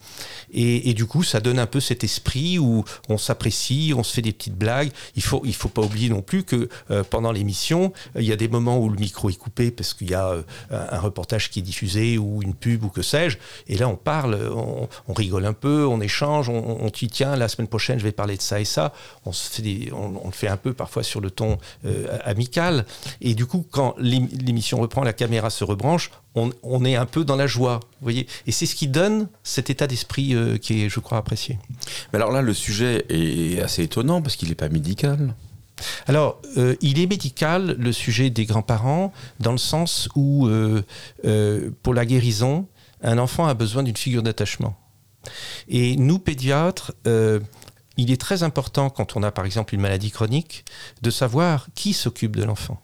[0.53, 4.21] Et, du coup, ça donne un peu cet esprit où on s'apprécie, on se fait
[4.21, 4.91] des petites blagues.
[5.15, 8.35] Il faut, il faut pas oublier non plus que euh, pendant l'émission, il y a
[8.35, 11.59] des moments où le micro est coupé parce qu'il y a euh, un reportage qui
[11.59, 13.37] est diffusé ou une pub ou que sais-je.
[13.67, 17.47] Et là, on parle, on, rigole un peu, on échange, on, on dit tiens, la
[17.47, 18.93] semaine prochaine, je vais parler de ça et ça.
[19.25, 19.31] On
[19.93, 22.86] on, le fait un peu parfois sur le ton euh, amical.
[23.21, 27.36] Et du coup, quand l'émission reprend, la caméra se rebranche, on, est un peu dans
[27.36, 28.27] la joie, vous voyez.
[28.45, 31.57] Et c'est ce qui donne cet état d'esprit euh, qui est, je crois, apprécié.
[32.13, 35.33] Mais alors là, le sujet est assez étonnant parce qu'il n'est pas médical.
[36.05, 40.49] Alors, euh, il est médical, le sujet des grands-parents, dans le sens où,
[41.81, 42.67] pour la guérison,
[43.01, 44.75] un enfant a besoin d'une figure d'attachement.
[45.67, 46.93] Et nous, pédiatres,
[47.97, 50.65] il est très important, quand on a par exemple une maladie chronique,
[51.01, 52.81] de savoir qui s'occupe de l'enfant.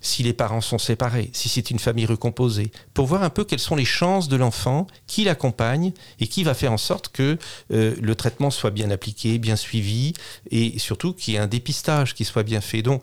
[0.00, 3.58] Si les parents sont séparés, si c'est une famille recomposée, pour voir un peu quelles
[3.58, 7.38] sont les chances de l'enfant, qui l'accompagne et qui va faire en sorte que
[7.72, 10.12] euh, le traitement soit bien appliqué, bien suivi
[10.50, 12.82] et surtout qu'il y ait un dépistage qui soit bien fait.
[12.82, 13.02] Donc,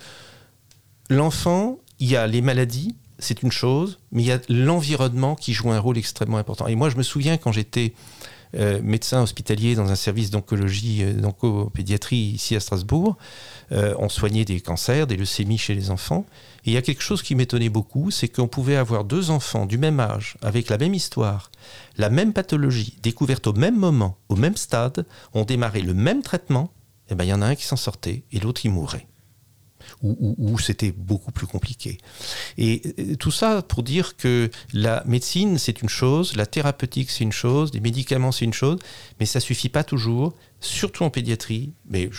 [1.10, 5.54] l'enfant, il y a les maladies, c'est une chose, mais il y a l'environnement qui
[5.54, 6.68] joue un rôle extrêmement important.
[6.68, 7.94] Et moi, je me souviens quand j'étais
[8.56, 13.18] euh, médecin hospitalier dans un service d'oncologie, euh, d'oncopédiatrie ici à Strasbourg.
[13.72, 16.26] Euh, on soignait des cancers, des leucémies chez les enfants.
[16.66, 19.66] Et il y a quelque chose qui m'étonnait beaucoup, c'est qu'on pouvait avoir deux enfants
[19.66, 21.52] du même âge, avec la même histoire,
[21.98, 26.72] la même pathologie, découverte au même moment, au même stade, ont démarré le même traitement,
[27.10, 29.08] et ben il y en a un qui s'en sortait et l'autre il mourait
[30.02, 31.98] où, c'était beaucoup plus compliqué.
[32.58, 37.24] Et euh, tout ça pour dire que la médecine, c'est une chose, la thérapeutique, c'est
[37.24, 38.80] une chose, les médicaments, c'est une chose,
[39.20, 42.10] mais ça suffit pas toujours, surtout en pédiatrie, mais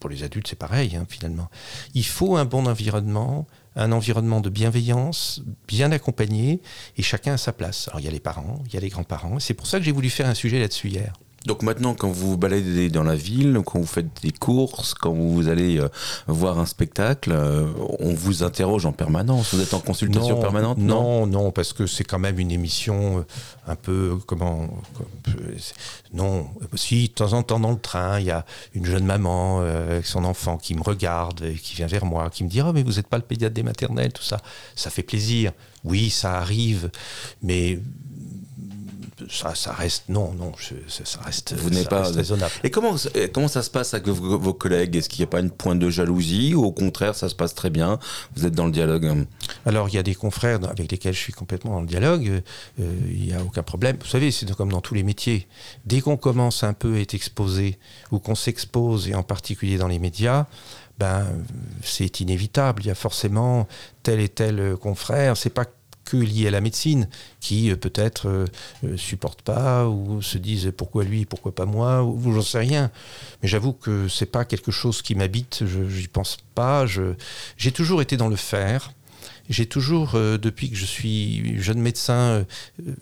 [0.00, 1.48] pour les adultes, c'est pareil, hein, finalement.
[1.94, 6.60] Il faut un bon environnement, un environnement de bienveillance, bien accompagné,
[6.96, 7.88] et chacun à sa place.
[7.88, 9.84] Alors, il y a les parents, il y a les grands-parents, c'est pour ça que
[9.84, 11.14] j'ai voulu faire un sujet là-dessus hier.
[11.46, 15.12] Donc maintenant, quand vous vous baladez dans la ville, quand vous faites des courses, quand
[15.12, 15.88] vous allez euh,
[16.26, 17.68] voir un spectacle, euh,
[18.00, 19.54] on vous interroge en permanence.
[19.54, 23.22] Vous êtes en consultation permanente non, non, parce que c'est quand même une émission euh,
[23.68, 24.68] un peu comment
[26.12, 29.60] Non, si de temps en temps dans le train, il y a une jeune maman
[29.60, 32.72] avec son enfant qui me regarde, et qui vient vers moi, qui me dit "Ah,
[32.74, 34.38] mais vous n'êtes pas le pédiatre des maternelles, tout ça."
[34.74, 35.52] Ça fait plaisir.
[35.84, 36.90] Oui, ça arrive,
[37.42, 37.78] mais
[39.30, 40.52] ça, reste non, non,
[40.88, 42.52] ça, reste, Vous n'êtes pas raisonnable.
[42.64, 42.96] Et comment
[43.32, 44.96] comment ça se passe avec vos, collègues?
[44.96, 47.54] Est-ce qu'il n'y a pas une pointe de jalousie ou au contraire ça se passe
[47.54, 47.98] très bien?
[48.34, 49.26] Vous êtes dans le dialogue
[49.66, 52.42] Alors il y a des confrères avec lesquels je suis complètement dans le dialogue.
[52.80, 53.96] Euh, il n'y a aucun problème.
[54.00, 55.46] Vous savez, c'est comme dans tous les métiers.
[55.84, 57.78] Dès qu'on commence un peu à être exposé
[58.10, 60.46] ou qu'on s'expose et en particulier dans les médias,
[60.98, 61.26] ben
[61.82, 62.82] c'est inévitable.
[62.82, 63.68] Il y a forcément
[64.02, 65.36] tel et tel confrère.
[65.36, 65.64] C'est pas
[66.08, 67.08] que liées à la médecine,
[67.40, 68.46] qui euh, peut-être euh,
[68.84, 72.90] euh, supportent pas ou se disent pourquoi lui, pourquoi pas moi, ou, j'en sais rien.
[73.42, 76.86] Mais j'avoue que c'est pas quelque chose qui m'habite, je n'y pense pas.
[77.56, 78.92] J'ai toujours été dans le faire.
[79.48, 82.44] J'ai toujours, euh, depuis que je suis jeune médecin, euh,
[82.86, 82.92] euh,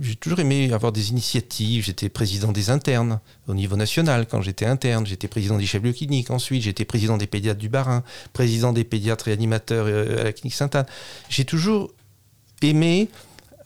[0.00, 1.84] j'ai toujours aimé avoir des initiatives.
[1.84, 5.06] J'étais président des internes au niveau national quand j'étais interne.
[5.06, 6.62] J'étais président des chefs de clinique ensuite.
[6.62, 10.86] J'étais président des pédiatres du Barin, président des pédiatres réanimateurs euh, à la clinique Sainte-Anne.
[11.28, 11.92] J'ai toujours
[12.62, 13.08] aimé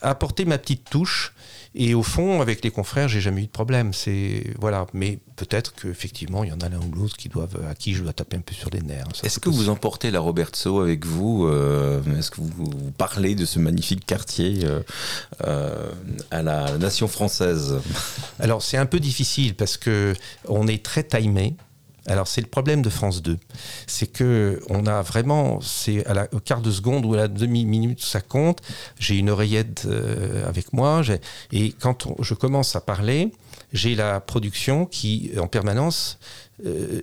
[0.00, 1.34] apporter ma petite touche.
[1.80, 3.92] Et au fond, avec les confrères, j'ai jamais eu de problème.
[3.92, 7.76] C'est voilà, mais peut-être qu'effectivement, il y en a l'un ou l'autre qui doivent, à
[7.76, 9.06] qui je dois taper un peu sur les nerfs.
[9.14, 13.36] Ça, Est-ce que vous emportez la Robertso avec vous euh, Est-ce que vous, vous parlez
[13.36, 14.80] de ce magnifique quartier euh,
[15.44, 15.92] euh,
[16.32, 17.76] à la nation française?
[18.40, 20.14] Alors c'est un peu difficile parce que
[20.48, 21.54] on est très timé.
[22.08, 23.38] Alors c'est le problème de France 2,
[23.86, 27.28] c'est que on a vraiment, c'est à la au quart de seconde ou à la
[27.28, 28.60] demi minute ça compte.
[28.98, 31.02] J'ai une oreillette euh, avec moi
[31.52, 33.30] et quand je commence à parler,
[33.72, 36.18] j'ai la production qui en permanence.
[36.66, 37.00] euh,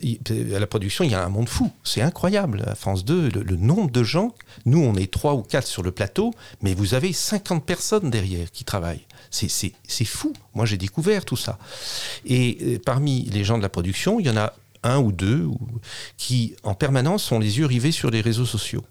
[0.56, 1.72] à la production, il y a un monde fou.
[1.84, 2.64] C'est incroyable.
[2.68, 4.34] À France 2, le, nombre de gens.
[4.66, 8.52] Nous, on est trois ou quatre sur le plateau, mais vous avez 50 personnes derrière
[8.52, 9.06] qui travaillent.
[9.32, 10.34] C'est- C'est c'est fou.
[10.56, 11.58] Moi, j'ai découvert tout ça.
[12.26, 14.52] Et euh, parmi les gens de la production, il y en a
[14.86, 15.50] un ou deux
[16.18, 18.86] qui, en permanence, ont les yeux rivés sur les réseaux sociaux.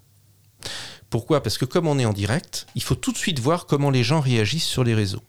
[1.08, 1.42] Pourquoi?
[1.42, 4.02] Parce que comme on est en direct, il faut tout de suite voir comment les
[4.02, 5.22] gens réagissent sur les réseaux.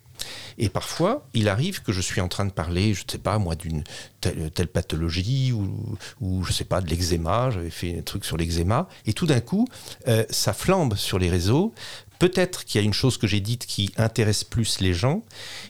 [0.57, 3.37] Et parfois, il arrive que je suis en train de parler, je ne sais pas
[3.37, 3.83] moi, d'une
[4.21, 7.51] telle, pathologie ou, ou je ne sais pas, de l'eczéma.
[7.51, 8.87] J'avais fait un truc sur l'eczéma.
[9.05, 9.67] Et tout d'un coup,
[10.07, 11.73] euh, ça flambe sur les réseaux.
[12.17, 15.23] Peut-être qu'il y a une chose que j'ai dite qui intéresse plus les gens.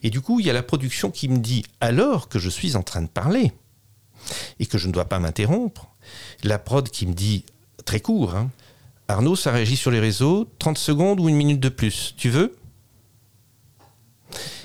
[0.03, 2.75] Et du coup, il y a la production qui me dit, alors que je suis
[2.75, 3.51] en train de parler
[4.59, 5.88] et que je ne dois pas m'interrompre,
[6.43, 7.45] la prod qui me dit,
[7.85, 8.49] très court, hein,
[9.07, 12.15] Arnaud, ça réagit sur les réseaux, 30 secondes ou une minute de plus.
[12.17, 12.55] Tu veux?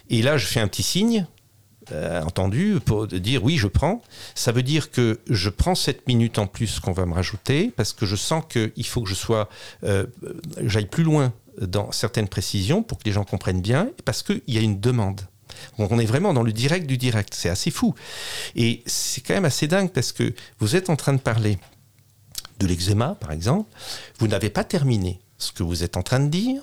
[0.09, 1.27] Et là, je fais un petit signe,
[1.93, 4.03] euh, entendu, pour dire oui, je prends.
[4.35, 7.93] Ça veut dire que je prends cette minute en plus qu'on va me rajouter, parce
[7.93, 9.49] que je sens qu'il faut que je sois,
[9.85, 10.07] euh,
[10.63, 14.57] j'aille plus loin dans certaines précisions pour que les gens comprennent bien, parce qu'il y
[14.57, 15.21] a une demande.
[15.79, 17.35] Donc on est vraiment dans le direct du direct.
[17.35, 17.95] C'est assez fou.
[18.57, 21.59] Et c'est quand même assez dingue parce que vous êtes en train de parler
[22.59, 23.71] de l'eczéma, par exemple.
[24.19, 26.63] Vous n'avez pas terminé ce que vous êtes en train de dire.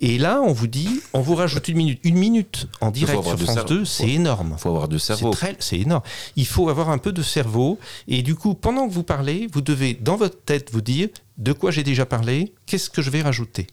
[0.00, 2.00] Et là, on vous dit, on vous rajoute une minute.
[2.02, 3.74] Une minute en direct sur du France cerveau.
[3.74, 4.54] 2, c'est énorme.
[4.56, 5.34] Il faut avoir de C'est cerveau.
[5.58, 6.02] C'est énorme.
[6.36, 7.78] Il faut avoir un peu de cerveau.
[8.08, 11.52] Et du coup, pendant que vous parlez, vous devez, dans votre tête, vous dire de
[11.52, 13.66] quoi j'ai déjà parlé, qu'est-ce que je vais rajouter?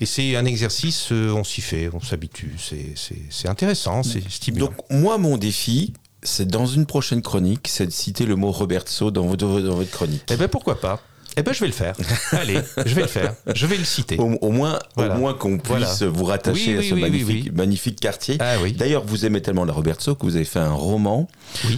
[0.00, 2.54] Et c'est un exercice, euh, on s'y fait, on s'habitue.
[2.58, 4.66] C'est- C'est c'est intéressant, c'est stimulant.
[4.66, 9.10] Donc moi, mon défi, c'est dans une prochaine chronique, c'est de citer le mot Robertso
[9.10, 10.22] dans votre, dans votre chronique.
[10.30, 11.00] eh ben pourquoi pas?
[11.36, 11.94] Eh ben je vais le faire.
[12.32, 13.34] Allez, je vais le faire.
[13.54, 14.18] Je vais le citer.
[14.18, 15.14] Au, au moins, Voilà.
[15.14, 16.08] au moins qu'on puisse Voilà.
[16.12, 18.36] vous rattacher Oui, à oui, ce oui, magnifique, magnifique quartier.
[18.40, 18.56] Ah.
[18.76, 21.28] D'ailleurs, vous aimez tellement la Robertso que vous avez fait un roman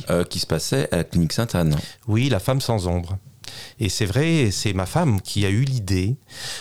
[0.09, 1.77] euh, qui se passait à la clinique Sainte-Anne.
[2.09, 3.19] Oui, La femme sans ombre.
[3.83, 6.15] Et c'est vrai, c'est ma femme qui a eu l'idée,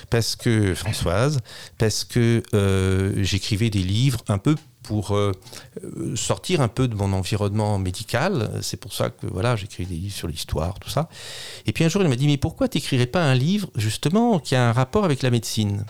[0.10, 1.40] parce que, Françoise,
[1.78, 5.32] parce que euh, j'écrivais des livres un peu pour euh,
[6.16, 8.50] sortir un peu de mon environnement médical.
[8.64, 11.10] C'est pour ça que voilà, j'écris des livres sur l'histoire, tout ça.
[11.68, 14.56] Et puis un jour, elle m'a dit, mais pourquoi t'écrirais pas un livre, justement, qui
[14.56, 15.86] a un rapport avec la médecine?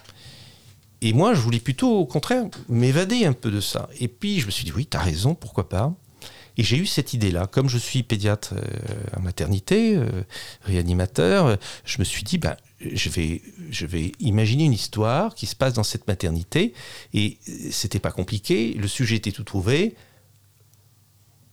[1.01, 3.87] Et moi, je voulais plutôt, au contraire, m'évader un peu de ça.
[4.01, 5.93] Et puis, je me suis dit, oui, t'as raison, pourquoi pas?
[6.57, 7.47] Et j'ai eu cette idée-là.
[7.47, 10.23] Comme je suis pédiatre euh, en maternité, euh,
[10.63, 15.73] réanimateur, euh, je me suis dit, ben, je, vais, imaginer une histoire qui se passe
[15.73, 16.73] dans cette maternité.
[17.13, 19.95] Et euh, c'était pas compliqué, le sujet était tout trouvé.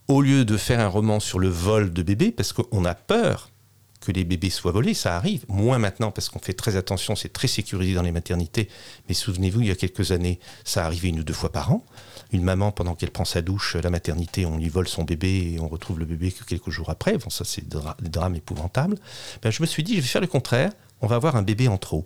[0.09, 3.51] Au lieu de faire un roman sur le vol de bébés, parce qu'on a peur
[4.01, 5.45] que les bébés soient volés, ça arrive.
[5.49, 8.69] Moins maintenant, parce qu'on fait très attention, c'est très sécurisé dans les maternités.
[9.09, 11.85] Mais souvenez-vous, il y a quelques années, ça arrivait une ou deux fois par an.
[12.33, 15.55] Une maman, pendant qu'elle prend sa douche à la maternité, on lui vole son bébé
[15.55, 17.19] et on retrouve le bébé que quelques jours après.
[17.19, 18.97] Bon, ça, c'est des, dra- des drames épouvantables.
[19.43, 20.71] Ben, je me suis dit, je vais faire le contraire.
[21.01, 22.05] On va avoir un bébé en trop.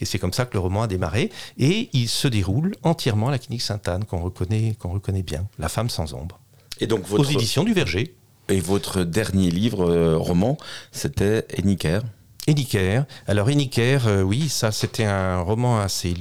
[0.00, 1.30] Et c'est comme ça que le roman a démarré.
[1.58, 5.46] Et il se déroule entièrement à la clinique Sainte-Anne, qu'on reconnaît, qu'on reconnaît bien.
[5.58, 6.40] La femme sans ombre.
[6.80, 8.16] Et donc Aux éditions du Verger.
[8.48, 10.56] Et votre dernier livre, euh, roman,
[10.92, 12.00] c'était Eniker.
[12.46, 13.04] Eniker.
[13.26, 16.14] Alors Eniker, euh, oui, ça c'était un roman assez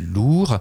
[0.00, 0.58] lourd.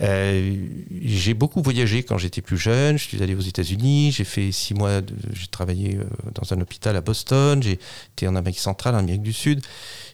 [0.00, 0.56] Euh,
[1.02, 2.98] j'ai beaucoup voyagé quand j'étais plus jeune.
[2.98, 4.12] Je suis allé aux États-Unis.
[4.12, 5.00] J'ai fait six mois.
[5.32, 5.98] J'ai travaillé
[6.34, 7.60] dans un hôpital à Boston.
[7.60, 7.80] J'ai
[8.12, 9.60] été en Amérique centrale, en Amérique du Sud.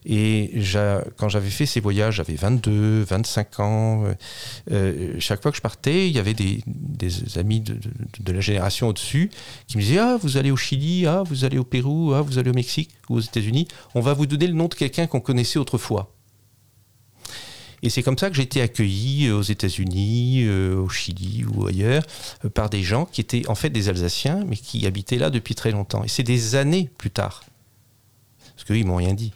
[0.06, 0.52] Et
[1.16, 4.04] quand j'avais fait ces voyages, j'avais 22, 25 ans.
[4.04, 4.14] Euh,
[4.70, 6.62] euh, chaque fois que je partais, il y avait des,
[7.36, 9.30] amis de, la génération au-dessus
[9.66, 12.38] qui me disaient Ah, vous allez au Chili, ah, vous allez au Pérou, ah, vous
[12.38, 13.66] allez au Mexique ou aux États-Unis.
[13.94, 16.10] On va vous donner le nom de quelqu'un qu'on connaissait autrefois.
[17.82, 22.02] Et c'est comme ça que j'ai été accueilli aux États-Unis, au Chili ou ailleurs,
[22.54, 25.70] par des gens qui étaient en fait des Alsaciens, mais qui habitaient là depuis très
[25.70, 26.02] longtemps.
[26.02, 27.44] Et c'est des années plus tard,
[28.54, 29.32] parce qu'ils m'ont rien dit.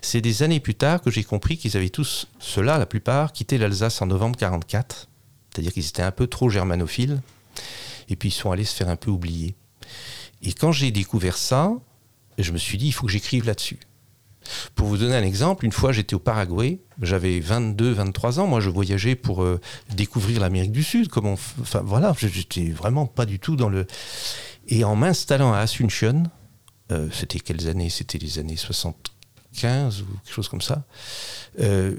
[0.00, 3.58] C'est des années plus tard que j'ai compris qu'ils avaient tous, ceux-là, la plupart, quitté
[3.58, 5.08] l'Alsace en novembre 44.
[5.52, 7.20] C'est-à-dire qu'ils étaient un peu trop germanophiles.
[8.08, 9.54] Et puis ils sont allés se faire un peu oublier.
[10.42, 11.72] Et quand j'ai découvert ça,
[12.38, 13.78] je me suis dit, il faut que j'écrive là-dessus.
[14.74, 18.60] Pour vous donner un exemple, une fois j'étais au Paraguay, j'avais 22, 23 ans, moi
[18.60, 19.60] je voyageais pour euh,
[19.94, 23.86] découvrir l'Amérique du Sud, comment, enfin voilà, j'étais vraiment pas du tout dans le...
[24.66, 26.24] Et en m'installant à Asunción,
[26.90, 27.88] euh, c'était quelles années?
[27.88, 28.56] C'était les années
[29.52, 30.84] 75 ou quelque chose comme ça,
[31.60, 31.96] euh,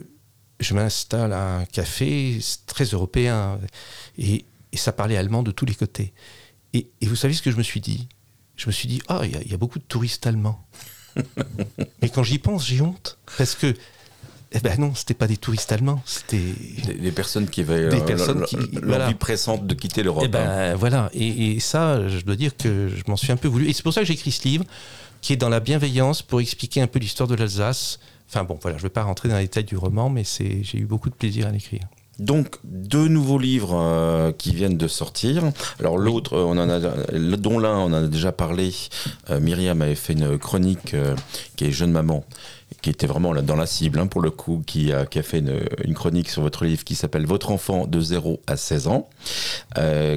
[0.59, 3.59] je m'installe à un café très européen,
[4.17, 6.13] et, ça parlait allemand de tous les côtés.
[6.73, 8.07] Et, vous savez ce que je me suis dit?
[8.55, 10.65] Je me suis dit, ah, il y, a beaucoup de touristes allemands.
[12.01, 13.17] Mais quand j'y pense, j'ai honte.
[13.37, 13.75] Parce que,
[14.51, 16.53] eh ben non, c'était pas des touristes allemands, c'était
[16.99, 20.23] des, personnes qui avaient des euh, personnes qui, l'envie pressante de quitter l'Europe.
[20.25, 20.75] Eh ben, hein.
[20.75, 23.67] voilà, et, ça, je dois dire que je m'en suis un peu voulu.
[23.69, 24.65] Et c'est pour ça que j'ai écrit ce livre,
[25.23, 27.97] qui est dans la bienveillance pour expliquer un peu l'histoire de l'Alsace.
[28.27, 30.77] Enfin bon, voilà, je ne vais pas rentrer dans les détails du roman, mais j'ai
[30.77, 31.87] eu beaucoup de plaisir à l'écrire.
[32.19, 35.43] Donc deux nouveaux livres euh, qui viennent de sortir.
[35.79, 36.79] Alors l'autre, on en a,
[37.37, 38.71] dont l'un on en a déjà parlé.
[39.31, 41.15] Euh, Myriam avait fait une chronique euh,
[41.55, 42.23] qui est jeune maman,
[42.81, 45.39] qui était vraiment dans la cible hein, pour le coup, qui a, qui a fait
[45.39, 49.09] une, chronique sur votre livre qui s'appelle Votre enfant de 0 à 16 ans,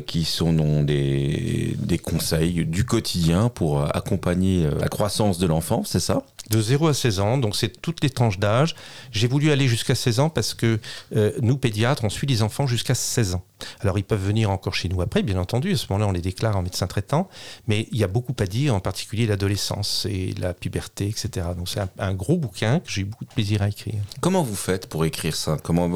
[0.07, 6.23] qui sont des, des conseils du quotidien pour accompagner la croissance de l'enfant, c'est ça?
[6.51, 8.75] De 0 à 16 ans, donc c'est toutes les tranches d'âge.
[9.11, 10.79] J'ai voulu aller jusqu'à 16 ans parce que
[11.15, 13.45] euh, nous, pédiatres, on suit les enfants jusqu'à 16 ans.
[13.81, 16.21] Alors ils peuvent venir encore chez nous après, bien entendu, à ce moment-là on les
[16.21, 17.29] déclare en médecin traitant,
[17.67, 21.47] mais il y a beaucoup à dire, en particulier l'adolescence et la puberté, etc.
[21.57, 24.01] Donc c'est un, gros bouquin que j'ai eu beaucoup de plaisir à écrire.
[24.21, 25.57] Comment vous faites pour écrire ça?
[25.63, 25.89] Comment,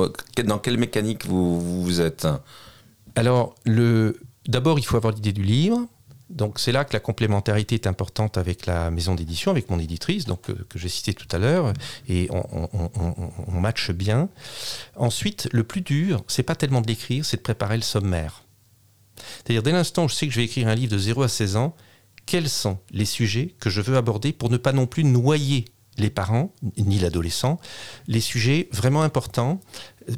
[0.44, 2.26] Dans quelle mécanique vous, vous êtes?
[3.14, 3.54] Alors,
[4.46, 5.86] d'abord il faut avoir l'idée du livre.
[6.30, 10.24] Donc c'est là que la complémentarité est importante avec la maison d'édition, avec mon éditrice,
[10.28, 11.72] euh, que, j'ai cité tout à l'heure,
[12.08, 12.68] et on,
[13.48, 14.28] on, matche bien.
[14.96, 18.44] Ensuite, le plus dur, c'est pas tellement de l'écrire, c'est de préparer le sommaire.
[19.16, 21.28] C'est-à-dire dès l'instant où je sais que je vais écrire un livre de 0 à
[21.28, 21.74] 16 ans,
[22.26, 25.64] quels sont les sujets que je veux aborder pour ne pas non plus noyer
[25.98, 27.58] les parents, ni l'adolescent,
[28.06, 29.60] les sujets vraiment importants,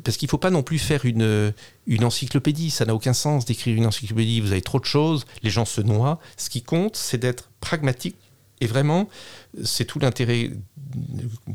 [0.04, 1.52] parce qu'il ne faut pas non plus faire une,
[2.00, 5.64] encyclopédie, ça n'a aucun sens d'écrire une encyclopédie, vous avez trop de choses, les gens
[5.64, 6.18] se noient.
[6.36, 8.16] Ce qui compte, c'est d'être pragmatique
[8.62, 9.08] et vraiment,
[9.64, 10.52] c'est tout l'intérêt,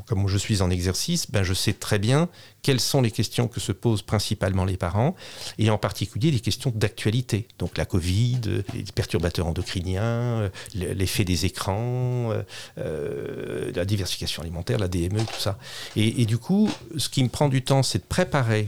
[0.07, 2.27] comme je suis en exercice, ben je sais très bien
[2.61, 5.15] quelles sont les questions que se posent principalement les parents,
[5.57, 7.47] et en particulier les questions d'actualité.
[7.59, 8.41] Donc la Covid,
[8.73, 12.33] les perturbateurs endocriniens, l'effet des écrans,
[12.77, 15.57] euh, la diversification alimentaire, la DME, tout ça.
[15.95, 18.67] Et, et du coup, ce qui me prend du temps, c'est de préparer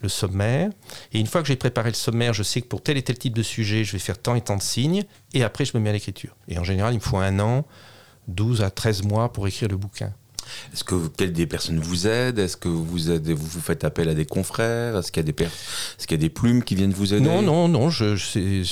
[0.00, 0.70] le sommaire.
[1.12, 3.18] Et une fois que j'ai préparé le sommaire, je sais que pour tel et tel
[3.18, 5.04] type de sujet, je vais faire tant et tant de signes.
[5.34, 6.36] Et après, je me mets à l'écriture.
[6.48, 7.66] Et en général, il me faut un an,
[8.28, 10.12] 12 à 13 mois pour écrire le bouquin.
[10.72, 12.38] Est-ce que des personnes vous aident?
[12.38, 14.96] Est-ce que vous, aidez, vous, vous faites appel à des confrères?
[14.96, 17.24] Est-ce qu'il y a des est-ce qu'il y a des plumes qui viennent vous aider?
[17.24, 17.90] Non, non, non.
[17.90, 18.16] Je,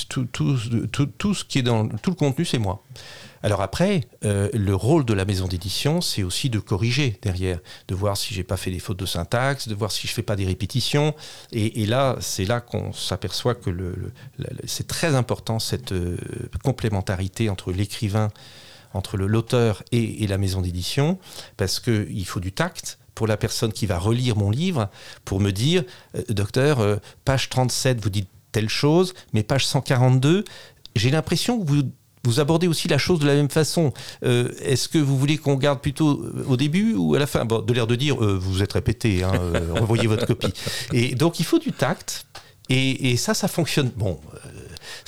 [0.09, 0.57] tout, tout,
[0.91, 2.83] tout, tout, ce qui est dans tout le contenu, c'est moi.
[3.43, 7.95] Alors après, euh, le rôle de la maison d'édition, c'est aussi de corriger derrière, de
[7.95, 10.37] voir si j'ai pas fait des fautes de syntaxe, de voir si je fais pas
[10.37, 11.15] des répétitions.
[11.53, 13.71] Et, là, c'est là qu'on s'aperçoit que
[14.67, 16.17] c'est très important cette euh,
[16.65, 18.31] complémentarité entre l'écrivain,
[18.93, 21.19] entre l'auteur et, la maison d'édition,
[21.57, 24.91] parce qu'il faut du tact pour la personne qui va relire mon livre,
[25.25, 25.85] pour me dire,
[26.17, 30.45] euh, docteur, page 37, vous dites telle chose, mais page 142,
[30.97, 31.83] j'ai l'impression que vous
[32.29, 33.93] vous abordez aussi la chose de la même façon.
[34.23, 37.47] Euh, est-ce que vous voulez qu'on garde plutôt euh, au début ou à la fin?
[37.47, 39.33] Bon, De l'air de dire, euh, vous êtes répété, hein,
[39.75, 40.53] revoyez votre copie.
[40.93, 42.27] Et donc il faut du tact.
[42.71, 43.91] Et, ça, ça fonctionne.
[43.97, 44.21] Bon,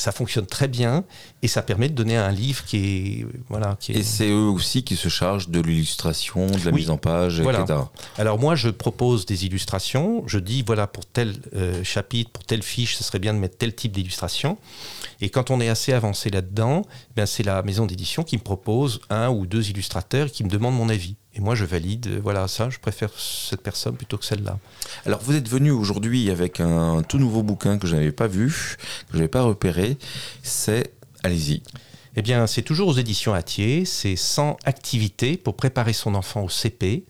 [0.01, 1.05] ça fonctionne très bien
[1.43, 3.77] et ça permet de donner un livre qui est voilà.
[3.81, 3.97] Qui est...
[3.97, 7.61] Et c'est eux aussi qui se chargent de l'illustration, de la mise en page, voilà.
[7.61, 7.81] etc.
[8.19, 10.23] Alors moi, je propose des illustrations.
[10.27, 11.37] Je dis voilà pour tel
[11.83, 14.59] chapitre, pour telle fiche, ce serait bien de mettre tel type d'illustration.
[15.21, 16.87] Et quand on est assez avancé là-dedans,
[17.17, 20.49] eh c'est la maison d'édition qui me propose un ou deux illustrateurs et qui me
[20.49, 21.17] demande mon avis.
[21.35, 24.59] Et moi, je valide, euh, voilà, ça, je préfère cette personne plutôt que celle-là.
[25.07, 28.49] Alors, vous êtes venu aujourd'hui avec un tout nouveau bouquin que je n'avais pas vu,
[28.49, 29.97] que je n'avais pas repéré.
[30.43, 31.63] C'est, allez-y.
[32.17, 33.85] Eh bien, c'est toujours aux éditions Atier.
[33.85, 37.05] C'est 100 activités pour préparer son enfant au CP.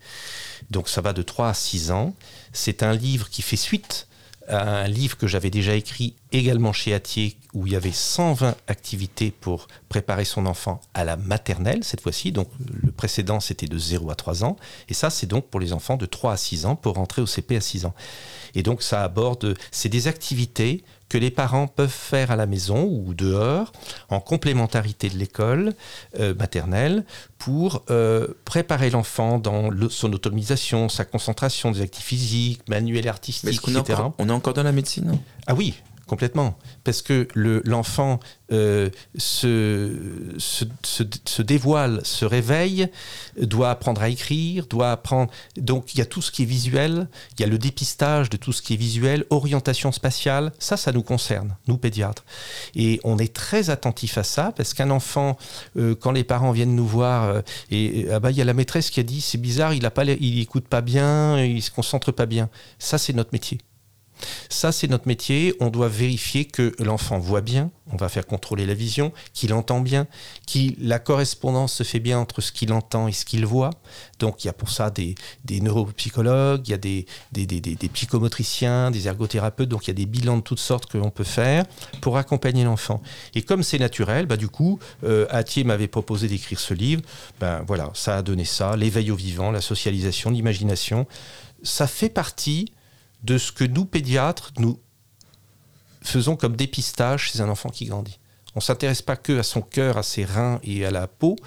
[0.69, 2.15] Donc, ça va de 3 à 6 ans.
[2.53, 4.07] C'est un livre qui fait suite
[4.51, 9.31] un livre que j'avais déjà écrit également chez Atier, où il y avait 120 activités
[9.31, 12.31] pour préparer son enfant à la maternelle, cette fois-ci.
[12.31, 14.57] Donc le précédent, c'était de 0 à 3 ans.
[14.89, 17.25] Et ça, c'est donc pour les enfants de 3 à 6 ans, pour rentrer au
[17.25, 17.93] CP à 6 ans.
[18.55, 22.85] Et donc ça aborde, c'est des activités que les parents peuvent faire à la maison
[22.85, 23.73] ou dehors,
[24.07, 25.73] en complémentarité de l'école
[26.17, 27.03] euh, maternelle,
[27.37, 34.03] pour euh, préparer l'enfant dans son autonomisation, sa concentration, des activités physiques, manuels artistiques, etc.
[34.19, 35.19] on est encore dans la médecine?
[35.47, 35.75] Ah oui,
[36.11, 36.59] Complètement.
[36.83, 37.25] Parce que
[37.63, 38.19] l'enfant
[38.51, 39.95] euh, se,
[40.37, 42.89] se, dévoile, se réveille,
[43.39, 45.31] doit apprendre à écrire, doit apprendre.
[45.55, 47.07] Donc il y a tout ce qui est visuel,
[47.37, 50.51] il y a le dépistage de tout ce qui est visuel, orientation spatiale.
[50.59, 52.25] Ça, ça nous concerne, nous pédiatres.
[52.75, 55.37] Et on est très attentif à ça parce qu'un enfant,
[55.77, 58.53] euh, quand les parents viennent nous voir, euh, et ah bah, il y a la
[58.53, 61.71] maîtresse qui a dit c'est bizarre, il a pas, il écoute pas bien, il se
[61.71, 62.49] concentre pas bien.
[62.79, 63.59] Ça, c'est notre métier.
[64.49, 65.55] Ça, c'est notre métier.
[65.59, 67.71] On doit vérifier que l'enfant voit bien.
[67.93, 70.07] On va faire contrôler la vision, qu'il entend bien,
[70.47, 73.71] que la correspondance se fait bien entre ce qu'il entend et ce qu'il voit.
[74.19, 75.15] Donc, il y a pour ça des,
[75.49, 77.05] neuropsychologues, il y a des,
[77.93, 79.67] psychomotriciens, des ergothérapeutes.
[79.67, 81.65] Donc, il y a des bilans de toutes sortes que l'on peut faire
[81.99, 83.01] pour accompagner l'enfant.
[83.35, 85.27] Et comme c'est naturel, bah, du coup, euh,
[85.65, 87.01] m'avait proposé d'écrire ce livre.
[87.39, 91.07] Ben voilà, ça a donné ça, l'éveil au vivant, la socialisation, l'imagination.
[91.63, 92.71] Ça fait partie
[93.23, 94.79] de ce que nous, pédiatres, nous
[96.01, 98.19] faisons comme dépistage chez un enfant qui grandit.
[98.55, 101.37] On ne s'intéresse pas que à son cœur, à ses reins et à la peau,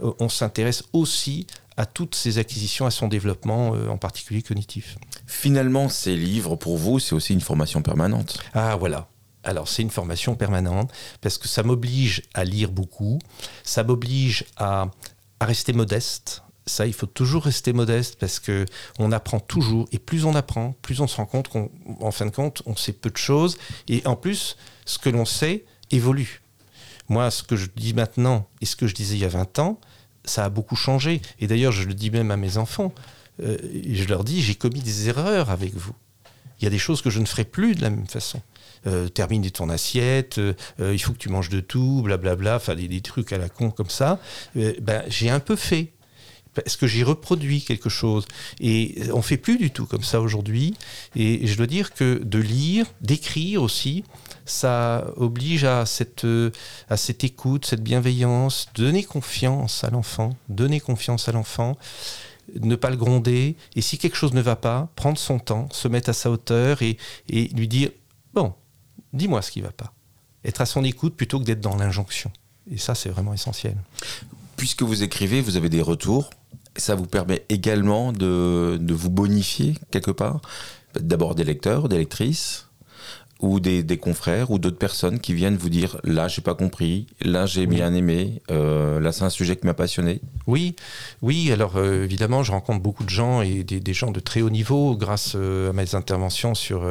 [0.00, 4.96] euh, on s'intéresse aussi à toutes ses acquisitions, à son développement, euh, en particulier cognitif.
[5.26, 8.38] Finalement, ces livres, pour vous, c'est aussi une formation permanente.
[8.54, 9.08] Ah voilà.
[9.42, 13.18] Alors c'est une formation permanente parce que ça m'oblige à lire beaucoup,
[13.62, 14.88] ça m'oblige à,
[15.38, 18.64] à rester modeste, ça, il faut toujours rester modeste parce que
[18.98, 22.30] on apprend toujours et plus on apprend, plus on se rend compte qu'en fin de
[22.30, 23.58] compte, on sait peu de choses
[23.88, 24.56] et en plus,
[24.86, 26.42] ce que l'on sait évolue.
[27.08, 29.58] Moi, ce que je dis maintenant et ce que je disais il y a 20
[29.58, 29.78] ans,
[30.24, 31.20] ça a beaucoup changé.
[31.38, 32.92] Et d'ailleurs, je le dis même à mes enfants.
[33.42, 33.58] Euh,
[33.90, 35.94] je leur dis, j'ai commis des erreurs avec vous.
[36.60, 38.40] Il y a des choses que je ne ferai plus de la même façon.
[38.86, 43.00] Euh, ton assiette, euh, il faut que tu manges de tout, blablabla, enfin des, des,
[43.00, 44.20] trucs à la con comme ça.
[44.54, 45.92] ben, j'ai un peu fait.
[46.64, 48.26] Est-ce que j'ai reproduit quelque chose?
[48.60, 50.74] Et on fait plus du tout comme ça aujourd'hui.
[51.16, 54.04] Et je dois dire que de lire, d'écrire aussi,
[54.44, 56.26] ça oblige à cette,
[56.88, 61.76] à cette écoute, cette bienveillance, donner confiance à l'enfant, donner confiance à l'enfant,
[62.60, 65.88] ne pas le gronder, et si quelque chose ne va pas, prendre son temps, se
[65.88, 66.98] mettre à sa hauteur et,
[67.28, 67.90] et lui dire,
[68.32, 68.54] bon,
[69.12, 69.92] dis-moi ce qui ne va pas.
[70.44, 72.30] Être à son écoute plutôt que d'être dans l'injonction.
[72.70, 73.76] Et ça, c'est vraiment essentiel.
[74.56, 76.30] Puisque vous écrivez, vous avez des retours
[76.76, 80.40] ça vous permet également de, de vous bonifier quelque part.
[80.98, 82.68] D'abord des lecteurs, des lectrices,
[83.44, 87.46] ou des, confrères ou d'autres personnes qui viennent vous dire là j'ai pas compris, là
[87.46, 90.20] j'ai bien aimé, euh, là c'est un sujet qui m'a passionné.
[90.46, 90.74] Oui,
[91.22, 91.52] oui.
[91.52, 94.96] Alors euh, évidemment, je rencontre beaucoup de gens et des, gens de très haut niveau
[94.96, 96.84] grâce euh, à mes interventions sur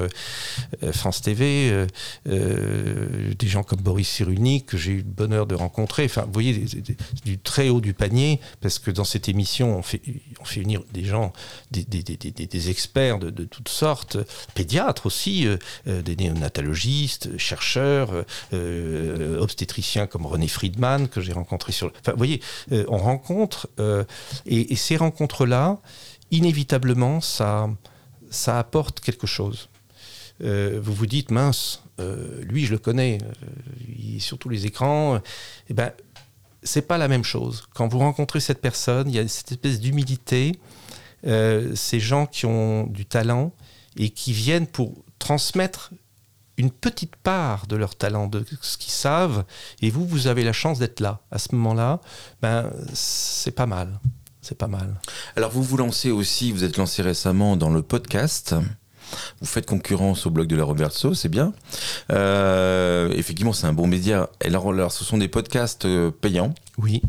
[0.91, 1.87] France TV,
[2.25, 6.05] des gens comme Boris Cyrulnik que j'ai eu le bonheur de rencontrer.
[6.05, 6.65] Enfin, vous voyez,
[7.25, 10.01] du très haut du panier parce que dans cette émission, on fait,
[10.39, 11.33] on fait unir des gens,
[11.71, 14.17] des, des experts de, de, toutes sortes,
[14.53, 15.47] pédiatres aussi,
[15.85, 18.23] des néonatologues natalogistes, chercheurs, euh,
[18.53, 21.87] euh, obstétriciens comme René Friedman, que j'ai rencontré sur...
[21.99, 22.41] Enfin, vous voyez,
[22.71, 23.69] euh, on rencontre,
[24.45, 25.79] et, ces rencontres-là,
[26.31, 27.69] inévitablement, ça,
[28.29, 29.69] ça apporte quelque chose.
[30.39, 31.83] vous vous dites, mince,
[32.41, 33.19] lui, je le connais,
[33.87, 35.21] il sur tous les écrans.
[35.69, 35.91] Eh ben,
[36.63, 37.63] c'est pas la même chose.
[37.73, 40.59] Quand vous rencontrez cette personne, il y a cette espèce d'humilité,
[41.23, 43.53] ces gens qui ont du talent
[43.95, 45.91] et qui viennent pour transmettre
[46.57, 49.43] une petite part de leur talent, de ce qu'ils savent,
[49.81, 51.19] et vous, vous avez la chance d'être là.
[51.31, 51.99] À ce moment-là,
[52.41, 53.99] ben, c'est pas mal.
[54.41, 54.99] C'est pas mal.
[55.37, 58.53] Alors, vous vous lancez aussi, vous êtes lancé récemment dans le podcast.
[59.41, 61.53] Vous faites concurrence au blog de la Roberto, c'est bien.
[62.11, 64.29] Euh, effectivement, c'est un bon média.
[64.43, 66.53] Alors, ce sont des podcasts euh, payants.
[66.77, 67.01] Oui.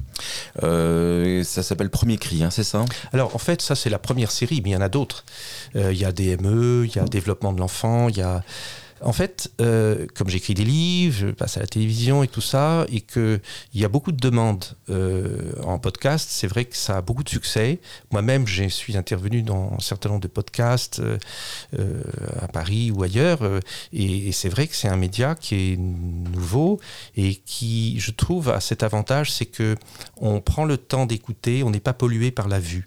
[0.62, 2.84] Euh, ça s'appelle Premier Cri, hein, c'est ça?
[3.12, 5.24] Alors, en fait, ça, c'est la première série, mais il y en a d'autres.
[5.74, 8.42] Il y a DME, il y a Développement de l'enfant, il y a
[9.04, 12.86] en fait, euh, comme j'écris des livres, je passe à la télévision et tout ça,
[12.90, 13.40] et qu'il
[13.74, 17.28] y a beaucoup de demandes euh, en podcast, c'est vrai que ça a beaucoup de
[17.28, 17.80] succès.
[18.10, 22.02] Moi-même, je suis intervenu dans un certain nombre de podcasts euh,
[22.40, 23.40] à Paris ou ailleurs,
[23.92, 26.80] et, c'est vrai que c'est un média qui est nouveau
[27.16, 29.76] et qui, je trouve, a cet avantage, c'est que
[30.16, 32.86] on prend le temps d'écouter, on n'est pas pollué par la vue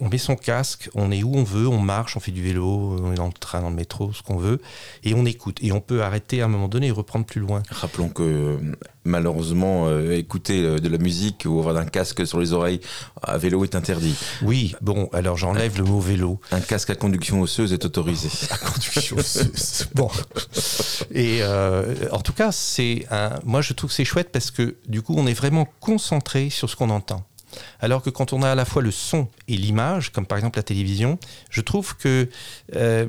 [0.00, 2.96] on, met son casque, on est où on veut, on marche, on fait du vélo,
[3.02, 4.60] on est dans le train, dans le métro, ce qu'on veut,
[5.02, 5.58] et on écoute.
[5.62, 7.62] Et on peut arrêter à un moment donné et reprendre plus loin.
[7.70, 8.58] Rappelons que
[9.04, 12.80] malheureusement, euh, écouter euh, de la musique ou avoir un casque sur les oreilles
[13.22, 14.16] à vélo est interdit.
[14.42, 16.40] Oui, bon, alors j'enlève le mot vélo.
[16.52, 18.28] Un casque à conduction osseuse est autorisé.
[18.64, 19.88] conduction osseuse.
[19.94, 20.10] Bon.
[21.10, 24.76] Et euh, en tout cas, c'est un, moi je trouve que c'est chouette parce que
[24.88, 27.24] du coup, on est vraiment concentré sur ce qu'on entend.
[27.80, 30.58] Alors que quand on a à la fois le son et l'image, comme par exemple
[30.58, 31.18] la télévision,
[31.50, 32.28] je trouve que
[32.74, 33.06] euh,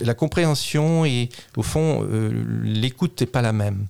[0.00, 3.86] la compréhension et au fond euh, l'écoute n'est pas la même.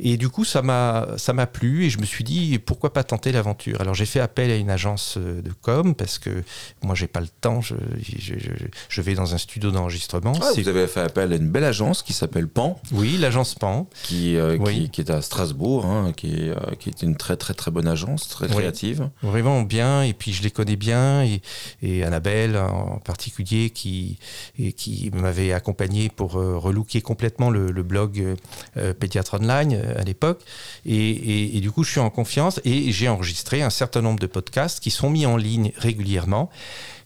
[0.00, 3.04] Et du coup, ça m'a ça m'a plu et je me suis dit pourquoi pas
[3.04, 3.80] tenter l'aventure?
[3.80, 6.42] Alors j'ai fait appel à une agence euh, de com parce que
[6.82, 7.60] moi j'ai pas le temps.
[7.60, 8.50] Je, je, je,
[8.88, 10.32] je vais dans un studio d'enregistrement.
[10.40, 13.88] Ah, vous avez fait appel à une belle agence qui s'appelle PAN, oui, l'agence PAN.
[14.02, 14.84] qui, euh, Oui.
[14.84, 17.88] qui, qui est à Strasbourg, hein, qui, est, qui est une très très très bonne
[17.88, 18.52] agence, très Oui.
[18.54, 19.08] créative.
[19.22, 21.42] Vraiment bien, et puis je les connais bien, et,
[21.82, 24.18] et Annabelle en particulier qui,
[24.58, 28.36] et qui m'avait accompagné pour euh, relooker complètement le, le blog euh,
[28.76, 30.42] euh, Pédiatre Online euh, à l'époque.
[30.86, 34.20] Et, et- et du coup, je suis en confiance et j'ai enregistré un certain nombre
[34.20, 36.50] de podcasts qui sont mis en ligne régulièrement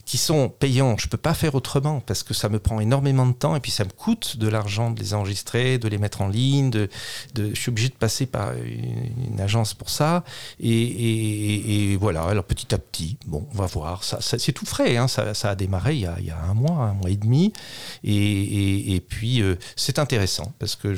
[0.06, 0.96] qui sont payants.
[0.98, 3.72] Je peux pas faire autrement parce que ça me prend énormément de temps et puis
[3.72, 6.70] ça me coûte de l'argent de les enregistrer, de les mettre en ligne.
[6.70, 6.88] De,
[7.34, 10.24] de, je suis obligé de passer par une, une agence pour ça.
[10.60, 14.04] Et, et- et voilà, alors petit à petit, bon, on va voir.
[14.04, 15.08] Ça, ça- c'est tout frais, hein.
[15.08, 17.16] ça, ça a démarré il y a, il y a un mois, un mois et
[17.16, 17.52] demi.
[18.04, 20.94] Et, et- puis, euh, c'est intéressant parce que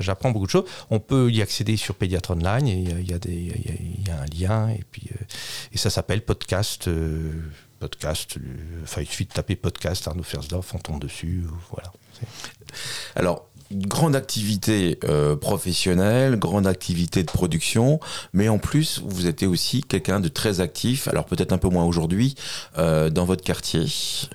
[0.00, 0.64] j'apprends beaucoup de choses.
[0.90, 4.68] On peut y accéder sur Pédiatre Online il y a- y, y a un lien.
[4.70, 5.24] Et, puis, euh,
[5.72, 6.88] et ça s'appelle podcast.
[6.88, 7.32] euh,
[7.78, 8.36] podcast,
[8.82, 11.92] enfin il suffit de taper podcast Arnaud Fersdorf, on tombe dessus, voilà.
[13.14, 18.00] Alors, grande activité euh, professionnelle, grande activité de production,
[18.32, 21.84] mais en plus, vous étiez aussi quelqu'un de très actif, alors peut-être un peu moins
[21.84, 22.34] aujourd'hui,
[22.78, 23.84] euh, dans votre quartier.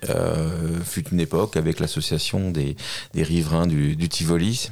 [0.09, 2.75] Euh, fut une époque avec l'association des,
[3.13, 4.69] des riverains du, du Tivoli.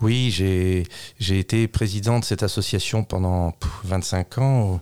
[0.00, 0.84] Oui, j'ai
[1.18, 4.80] j'ai été président de cette association pendant pff, 25 ans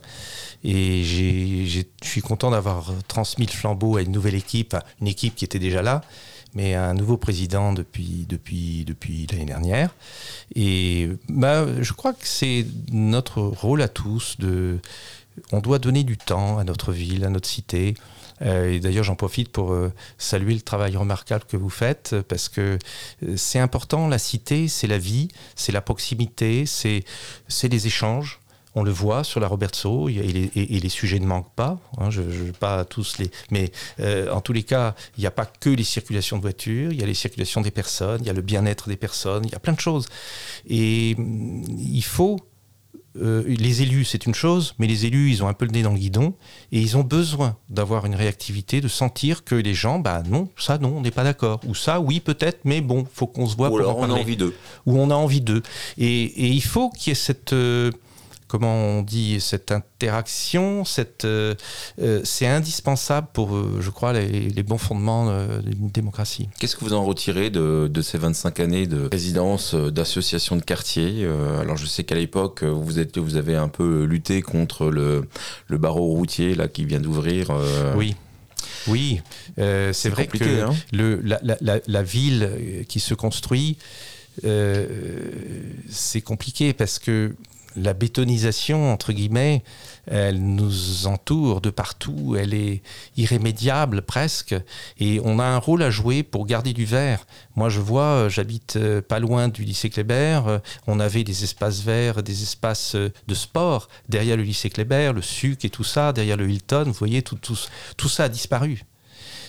[0.64, 5.44] et je suis content d'avoir transmis le flambeau à une nouvelle équipe, une équipe qui
[5.44, 6.02] était déjà là,
[6.54, 8.26] mais à un nouveau président depuis,
[9.30, 9.94] l'année dernière.
[10.54, 14.78] Et bah, je crois que c'est notre rôle à tous de...
[15.52, 17.94] On doit donner du temps à notre ville, à notre cité.
[18.42, 22.48] Euh, et d'ailleurs, j'en profite pour euh, saluer le travail remarquable que vous faites, parce
[22.48, 22.78] que
[23.22, 24.08] euh, c'est important.
[24.08, 27.04] La cité, c'est la vie, c'est la proximité, c'est
[27.62, 28.40] les échanges.
[28.78, 31.78] On le voit sur la Robertso, et les, et- et les sujets ne manquent pas.
[31.98, 33.70] hein, je, je- pas tous les, mais
[34.00, 37.00] euh, en tous les cas, il n'y a pas que les circulations de voitures, il
[37.00, 39.54] y a les circulations des personnes, il y a le bien-être des personnes, il y
[39.54, 40.06] a plein de choses.
[40.68, 42.38] Et hum, il faut
[43.16, 45.82] euh, les élus, c'est une chose, mais les élus, ils ont un peu le nez
[45.82, 46.34] dans le guidon
[46.70, 50.78] et ils ont besoin d'avoir une réactivité, de sentir que les gens, bah non, ça
[50.78, 51.58] non, on n'est pas d'accord.
[51.66, 54.14] Ou ça, oui, peut-être, mais bon, faut qu'on se voit Ou pour alors en on
[54.14, 54.54] a envie d'eux.
[54.86, 55.62] Ou on a envie d'eux.
[55.96, 57.52] Et, et il faut qu'il y ait cette.
[57.54, 57.90] euh,
[58.48, 61.54] Comment on dit cette interaction, cette, euh,
[62.00, 65.30] euh, c'est indispensable pour, euh, je crois, les, les bons fondements
[65.60, 66.48] d'une démocratie.
[66.58, 70.62] Qu'est-ce que vous en retirez de, de ces 25 années de résidence, euh, d'association de
[70.62, 71.26] quartier
[71.60, 75.28] Alors je sais qu'à l'époque, vous, êtes, vous avez un peu lutté contre le,
[75.68, 77.50] le barreau routier là, qui vient d'ouvrir.
[77.96, 78.16] Oui.
[78.86, 79.20] Oui,
[79.58, 80.74] euh, c'est vrai que hein.
[80.92, 83.76] le, la, la- la- la ville qui se construit,
[84.44, 84.86] euh,
[85.90, 87.34] c'est compliqué parce que
[87.76, 89.62] la bétonisation, entre guillemets,
[90.06, 92.82] elle nous entoure de partout, elle est
[93.16, 94.54] irrémédiable presque,
[94.98, 97.26] et on a un rôle à jouer pour garder du vert.
[97.56, 101.44] Moi, je vois, euh, j'habite euh, pas loin du lycée Kléber, euh, on avait des
[101.44, 106.12] espaces verts, des espaces de sport derrière le lycée Kléber, le SUC et tout ça,
[106.12, 108.82] derrière le Hilton, vous voyez, tout, ça a disparu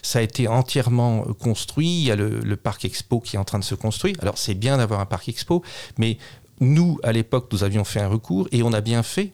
[0.01, 1.89] ça a été entièrement construit.
[1.89, 4.15] Il y a le parc expo qui est en train de se construire.
[4.22, 5.61] Alors c'est bien d'avoir un parc expo,
[5.97, 6.17] mais
[6.60, 9.32] nous, à l'époque, nous avions fait un recours et on a bien fait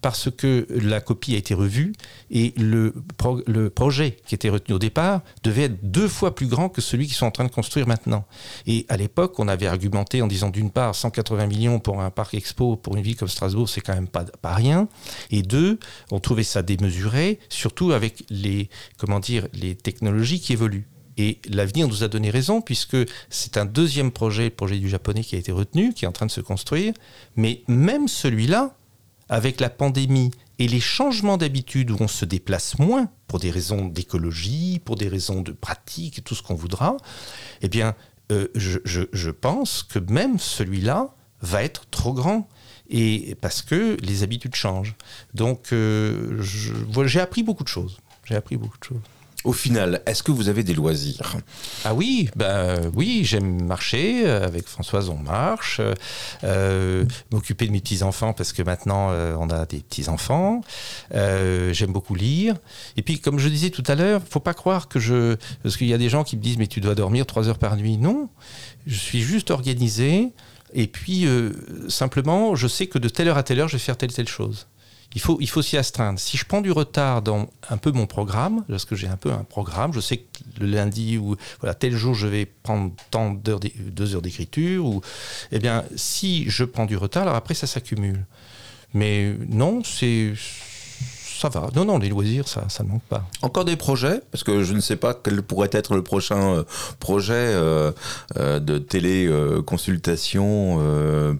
[0.00, 1.92] parce que la copie a été revue
[2.30, 6.46] et le, pro- le projet qui était retenu au départ devait être deux fois plus
[6.46, 8.24] grand que celui qu'ils sont en train de construire maintenant.
[8.66, 12.32] Et à l'époque, on avait argumenté en disant d'une part 180 millions pour un parc
[12.32, 14.88] expo pour une ville comme Strasbourg, c'est quand même pas, pas rien.
[15.30, 15.78] Et deux,
[16.10, 20.86] on trouvait ça démesuré, surtout avec les, comment dire, les technologies qui évoluent.
[21.16, 22.96] Et l'avenir nous a donné raison, puisque
[23.30, 26.12] c'est un deuxième projet, le projet du japonais, qui a été retenu, qui est en
[26.12, 26.92] train de se construire.
[27.36, 28.74] Mais même celui-là,
[29.28, 33.86] avec la pandémie et les changements d'habitude où on se déplace moins, pour des raisons
[33.86, 36.96] d'écologie, pour des raisons de pratique, tout ce qu'on voudra,
[37.62, 37.94] eh bien,
[38.32, 42.48] euh, je, pense que même celui-là va être trop grand.
[42.88, 44.94] Et parce que les habitudes changent.
[45.34, 47.98] Donc, euh, j'ai appris beaucoup de choses.
[48.24, 49.00] J'ai appris beaucoup de choses.
[49.46, 51.36] Au final, est-ce que vous avez des loisirs?
[51.84, 54.26] Ah oui, ben oui, j'aime marcher.
[54.26, 55.78] euh, Avec Françoise, on marche.
[55.78, 55.94] euh,
[56.42, 60.62] euh, M'occuper de mes petits-enfants parce que maintenant, on a des petits-enfants.
[61.14, 62.56] Euh, j'aime beaucoup lire.
[62.96, 65.36] Et puis, comme je disais tout à l'heure, faut pas croire que je...
[65.62, 67.58] Parce qu'il y a des gens qui me disent, mais tu dois dormir trois heures
[67.60, 67.98] par nuit.
[67.98, 68.28] Non,
[68.88, 70.32] je suis juste organisé.
[70.74, 71.24] Et puis,
[71.88, 74.26] simplement, je sais que de telle heure à telle heure, je vais faire telle telle
[74.28, 74.66] chose.
[75.16, 76.20] Il faut, il faut s'y astreindre.
[76.20, 79.32] Si je prends du retard dans un peu mon programme, parce que j'ai un peu
[79.32, 80.24] un programme, je sais que
[80.60, 85.00] le lundi ou voilà tel jour je vais prendre tant d'heures, deux heures d'écriture, ou
[85.52, 88.26] eh bien si je prends du retard, alors après ça s'accumule.
[88.92, 90.34] Mais non, c'est
[91.40, 91.68] ça va.
[91.74, 93.24] Non, non, les loisirs, ça, ça ne manque pas.
[93.42, 96.64] Encore des projets Parce que je ne sais pas quel pourrait être le prochain euh,
[97.00, 97.92] projet euh,
[98.36, 100.78] euh, de téléconsultation,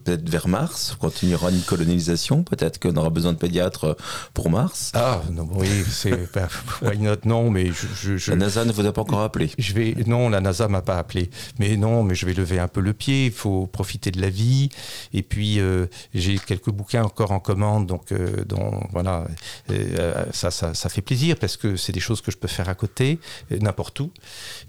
[0.03, 3.95] peut-être vers Mars, quand il y aura une colonisation, peut-être qu'on aura besoin de pédiatres
[4.33, 4.91] pour Mars.
[4.93, 6.47] Ah non, oui, c'est bah,
[6.81, 9.51] why not, non, mais je, je, je- La NASA ne vous a pas encore appelé.
[9.57, 11.29] Je vais non, la NASA m'a pas appelé.
[11.59, 13.27] Mais non, mais je vais lever un peu le pied.
[13.27, 14.69] Il faut profiter de la vie.
[15.13, 19.25] Et puis euh, j'ai quelques bouquins encore en commande, donc euh, dont, voilà,
[19.71, 19.86] euh,
[20.31, 22.75] ça, ça, ça fait plaisir parce que c'est des choses que je peux faire à
[22.75, 23.19] côté,
[23.51, 24.11] euh, n'importe où.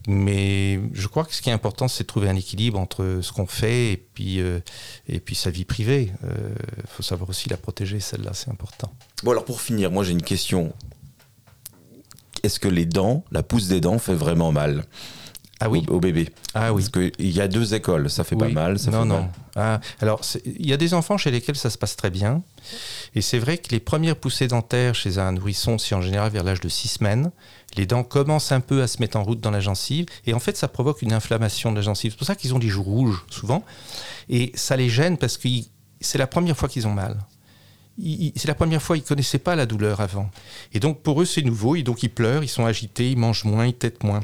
[0.06, 3.32] Mais je crois que ce qui est important, c'est de trouver un équilibre entre ce
[3.32, 4.60] qu'on fait et puis euh,
[5.08, 6.12] et puis sa vie privée.
[6.22, 8.92] Il faut savoir aussi la protéger, celle-là, c'est important.
[9.22, 10.72] Bon, alors pour finir, moi j'ai une question.
[12.42, 14.84] Est-ce que les dents, la pousse des dents fait vraiment mal?
[15.60, 16.82] Ah oui, au, au bébé ah oui.
[16.82, 19.20] Parce qu'il y a deux écoles, ça fait pas mal, ça non, fait non.
[19.22, 19.30] mal.
[19.56, 22.42] Ah, alors, il y a des enfants chez lesquels ça se passe très bien.
[23.14, 26.44] Et c'est vrai que les premières poussées dentaires chez un nourrisson, c'est en général vers
[26.44, 27.32] l'âge de 6 semaines,
[27.76, 30.06] les dents commencent un peu à se mettre en route dans la gencive.
[30.26, 32.12] Et en fait, ça provoque une inflammation de la gencive.
[32.12, 33.64] C'est pour ça qu'ils ont les joues rouges, souvent.
[34.28, 35.48] Et ça les gêne parce que
[36.00, 37.18] c'est la première fois qu'ils ont mal.
[38.36, 40.30] C'est la première fois, ils connaissaient pas la douleur avant.
[40.72, 41.74] Et donc, pour eux, c'est nouveau.
[41.74, 44.20] Et donc, ils pleurent, ils sont agités, ils mangent moins, ils têtent moins.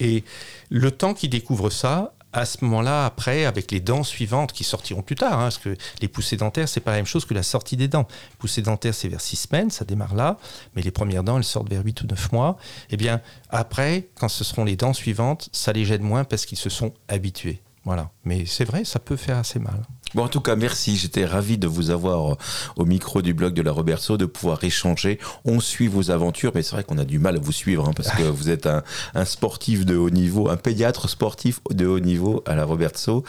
[0.00, 0.24] Et
[0.70, 5.02] le temps qu'ils découvrent ça, à ce moment-là, après, avec les dents suivantes qui sortiront
[5.02, 7.42] plus tard, hein, parce que les poussées dentaires, c'est pas la même chose que la
[7.42, 8.06] sortie des dents.
[8.30, 10.36] Les poussées dentaires, c'est vers 6 semaines, ça démarre là,
[10.76, 12.58] mais les premières dents, elles sortent vers 8 ou 9 mois.
[12.90, 16.58] Eh bien, après, quand ce seront les dents suivantes, ça les gêne moins parce qu'ils
[16.58, 17.62] se sont habitués.
[17.84, 18.10] Voilà.
[18.24, 19.80] Mais c'est vrai, ça peut faire assez mal.
[20.14, 20.96] Bon, en tout cas, merci.
[20.96, 22.36] J'étais ravi de vous avoir euh,
[22.76, 25.18] au micro du blog de la Roberto, de pouvoir échanger.
[25.44, 27.92] On suit vos aventures, mais c'est vrai qu'on a du mal à vous suivre hein,
[27.94, 28.82] parce que vous êtes un,
[29.14, 33.22] un sportif de haut niveau, un pédiatre sportif de haut niveau à la Roberto.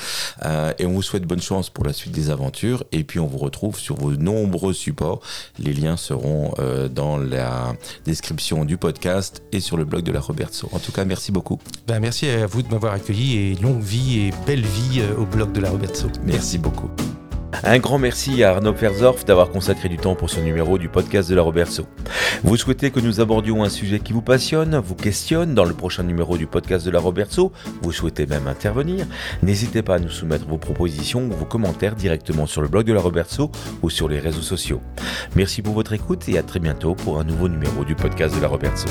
[0.45, 2.85] Euh, et on vous souhaite bonne chance pour la suite des aventures.
[2.91, 5.19] Et puis, on vous retrouve sur vos nombreux supports.
[5.57, 7.75] Les liens seront euh, dans la
[8.05, 10.69] description du podcast et sur le blog de la Roberto.
[10.71, 11.59] En tout cas, merci beaucoup.
[11.87, 15.51] Ben, merci à vous de m'avoir accueilli et longue vie et belle vie au blog
[15.51, 16.07] de la Roberto.
[16.23, 16.68] Merci beaucoup.
[17.63, 21.29] Un grand merci à Arnaud Perzorf d'avoir consacré du temps pour ce numéro du podcast
[21.29, 21.85] de la Roberto.
[22.43, 26.03] Vous souhaitez que nous abordions un sujet qui vous passionne, vous questionne dans le prochain
[26.03, 27.51] numéro du podcast de la Roberto,
[27.81, 29.05] vous souhaitez même intervenir,
[29.43, 32.93] n'hésitez pas à nous soumettre vos propositions ou vos commentaires directement sur le blog de
[32.93, 33.51] la Roberto
[33.81, 34.81] ou sur les réseaux sociaux.
[35.35, 38.41] Merci pour votre écoute et à très bientôt pour un nouveau numéro du podcast de
[38.41, 38.87] la Roberto.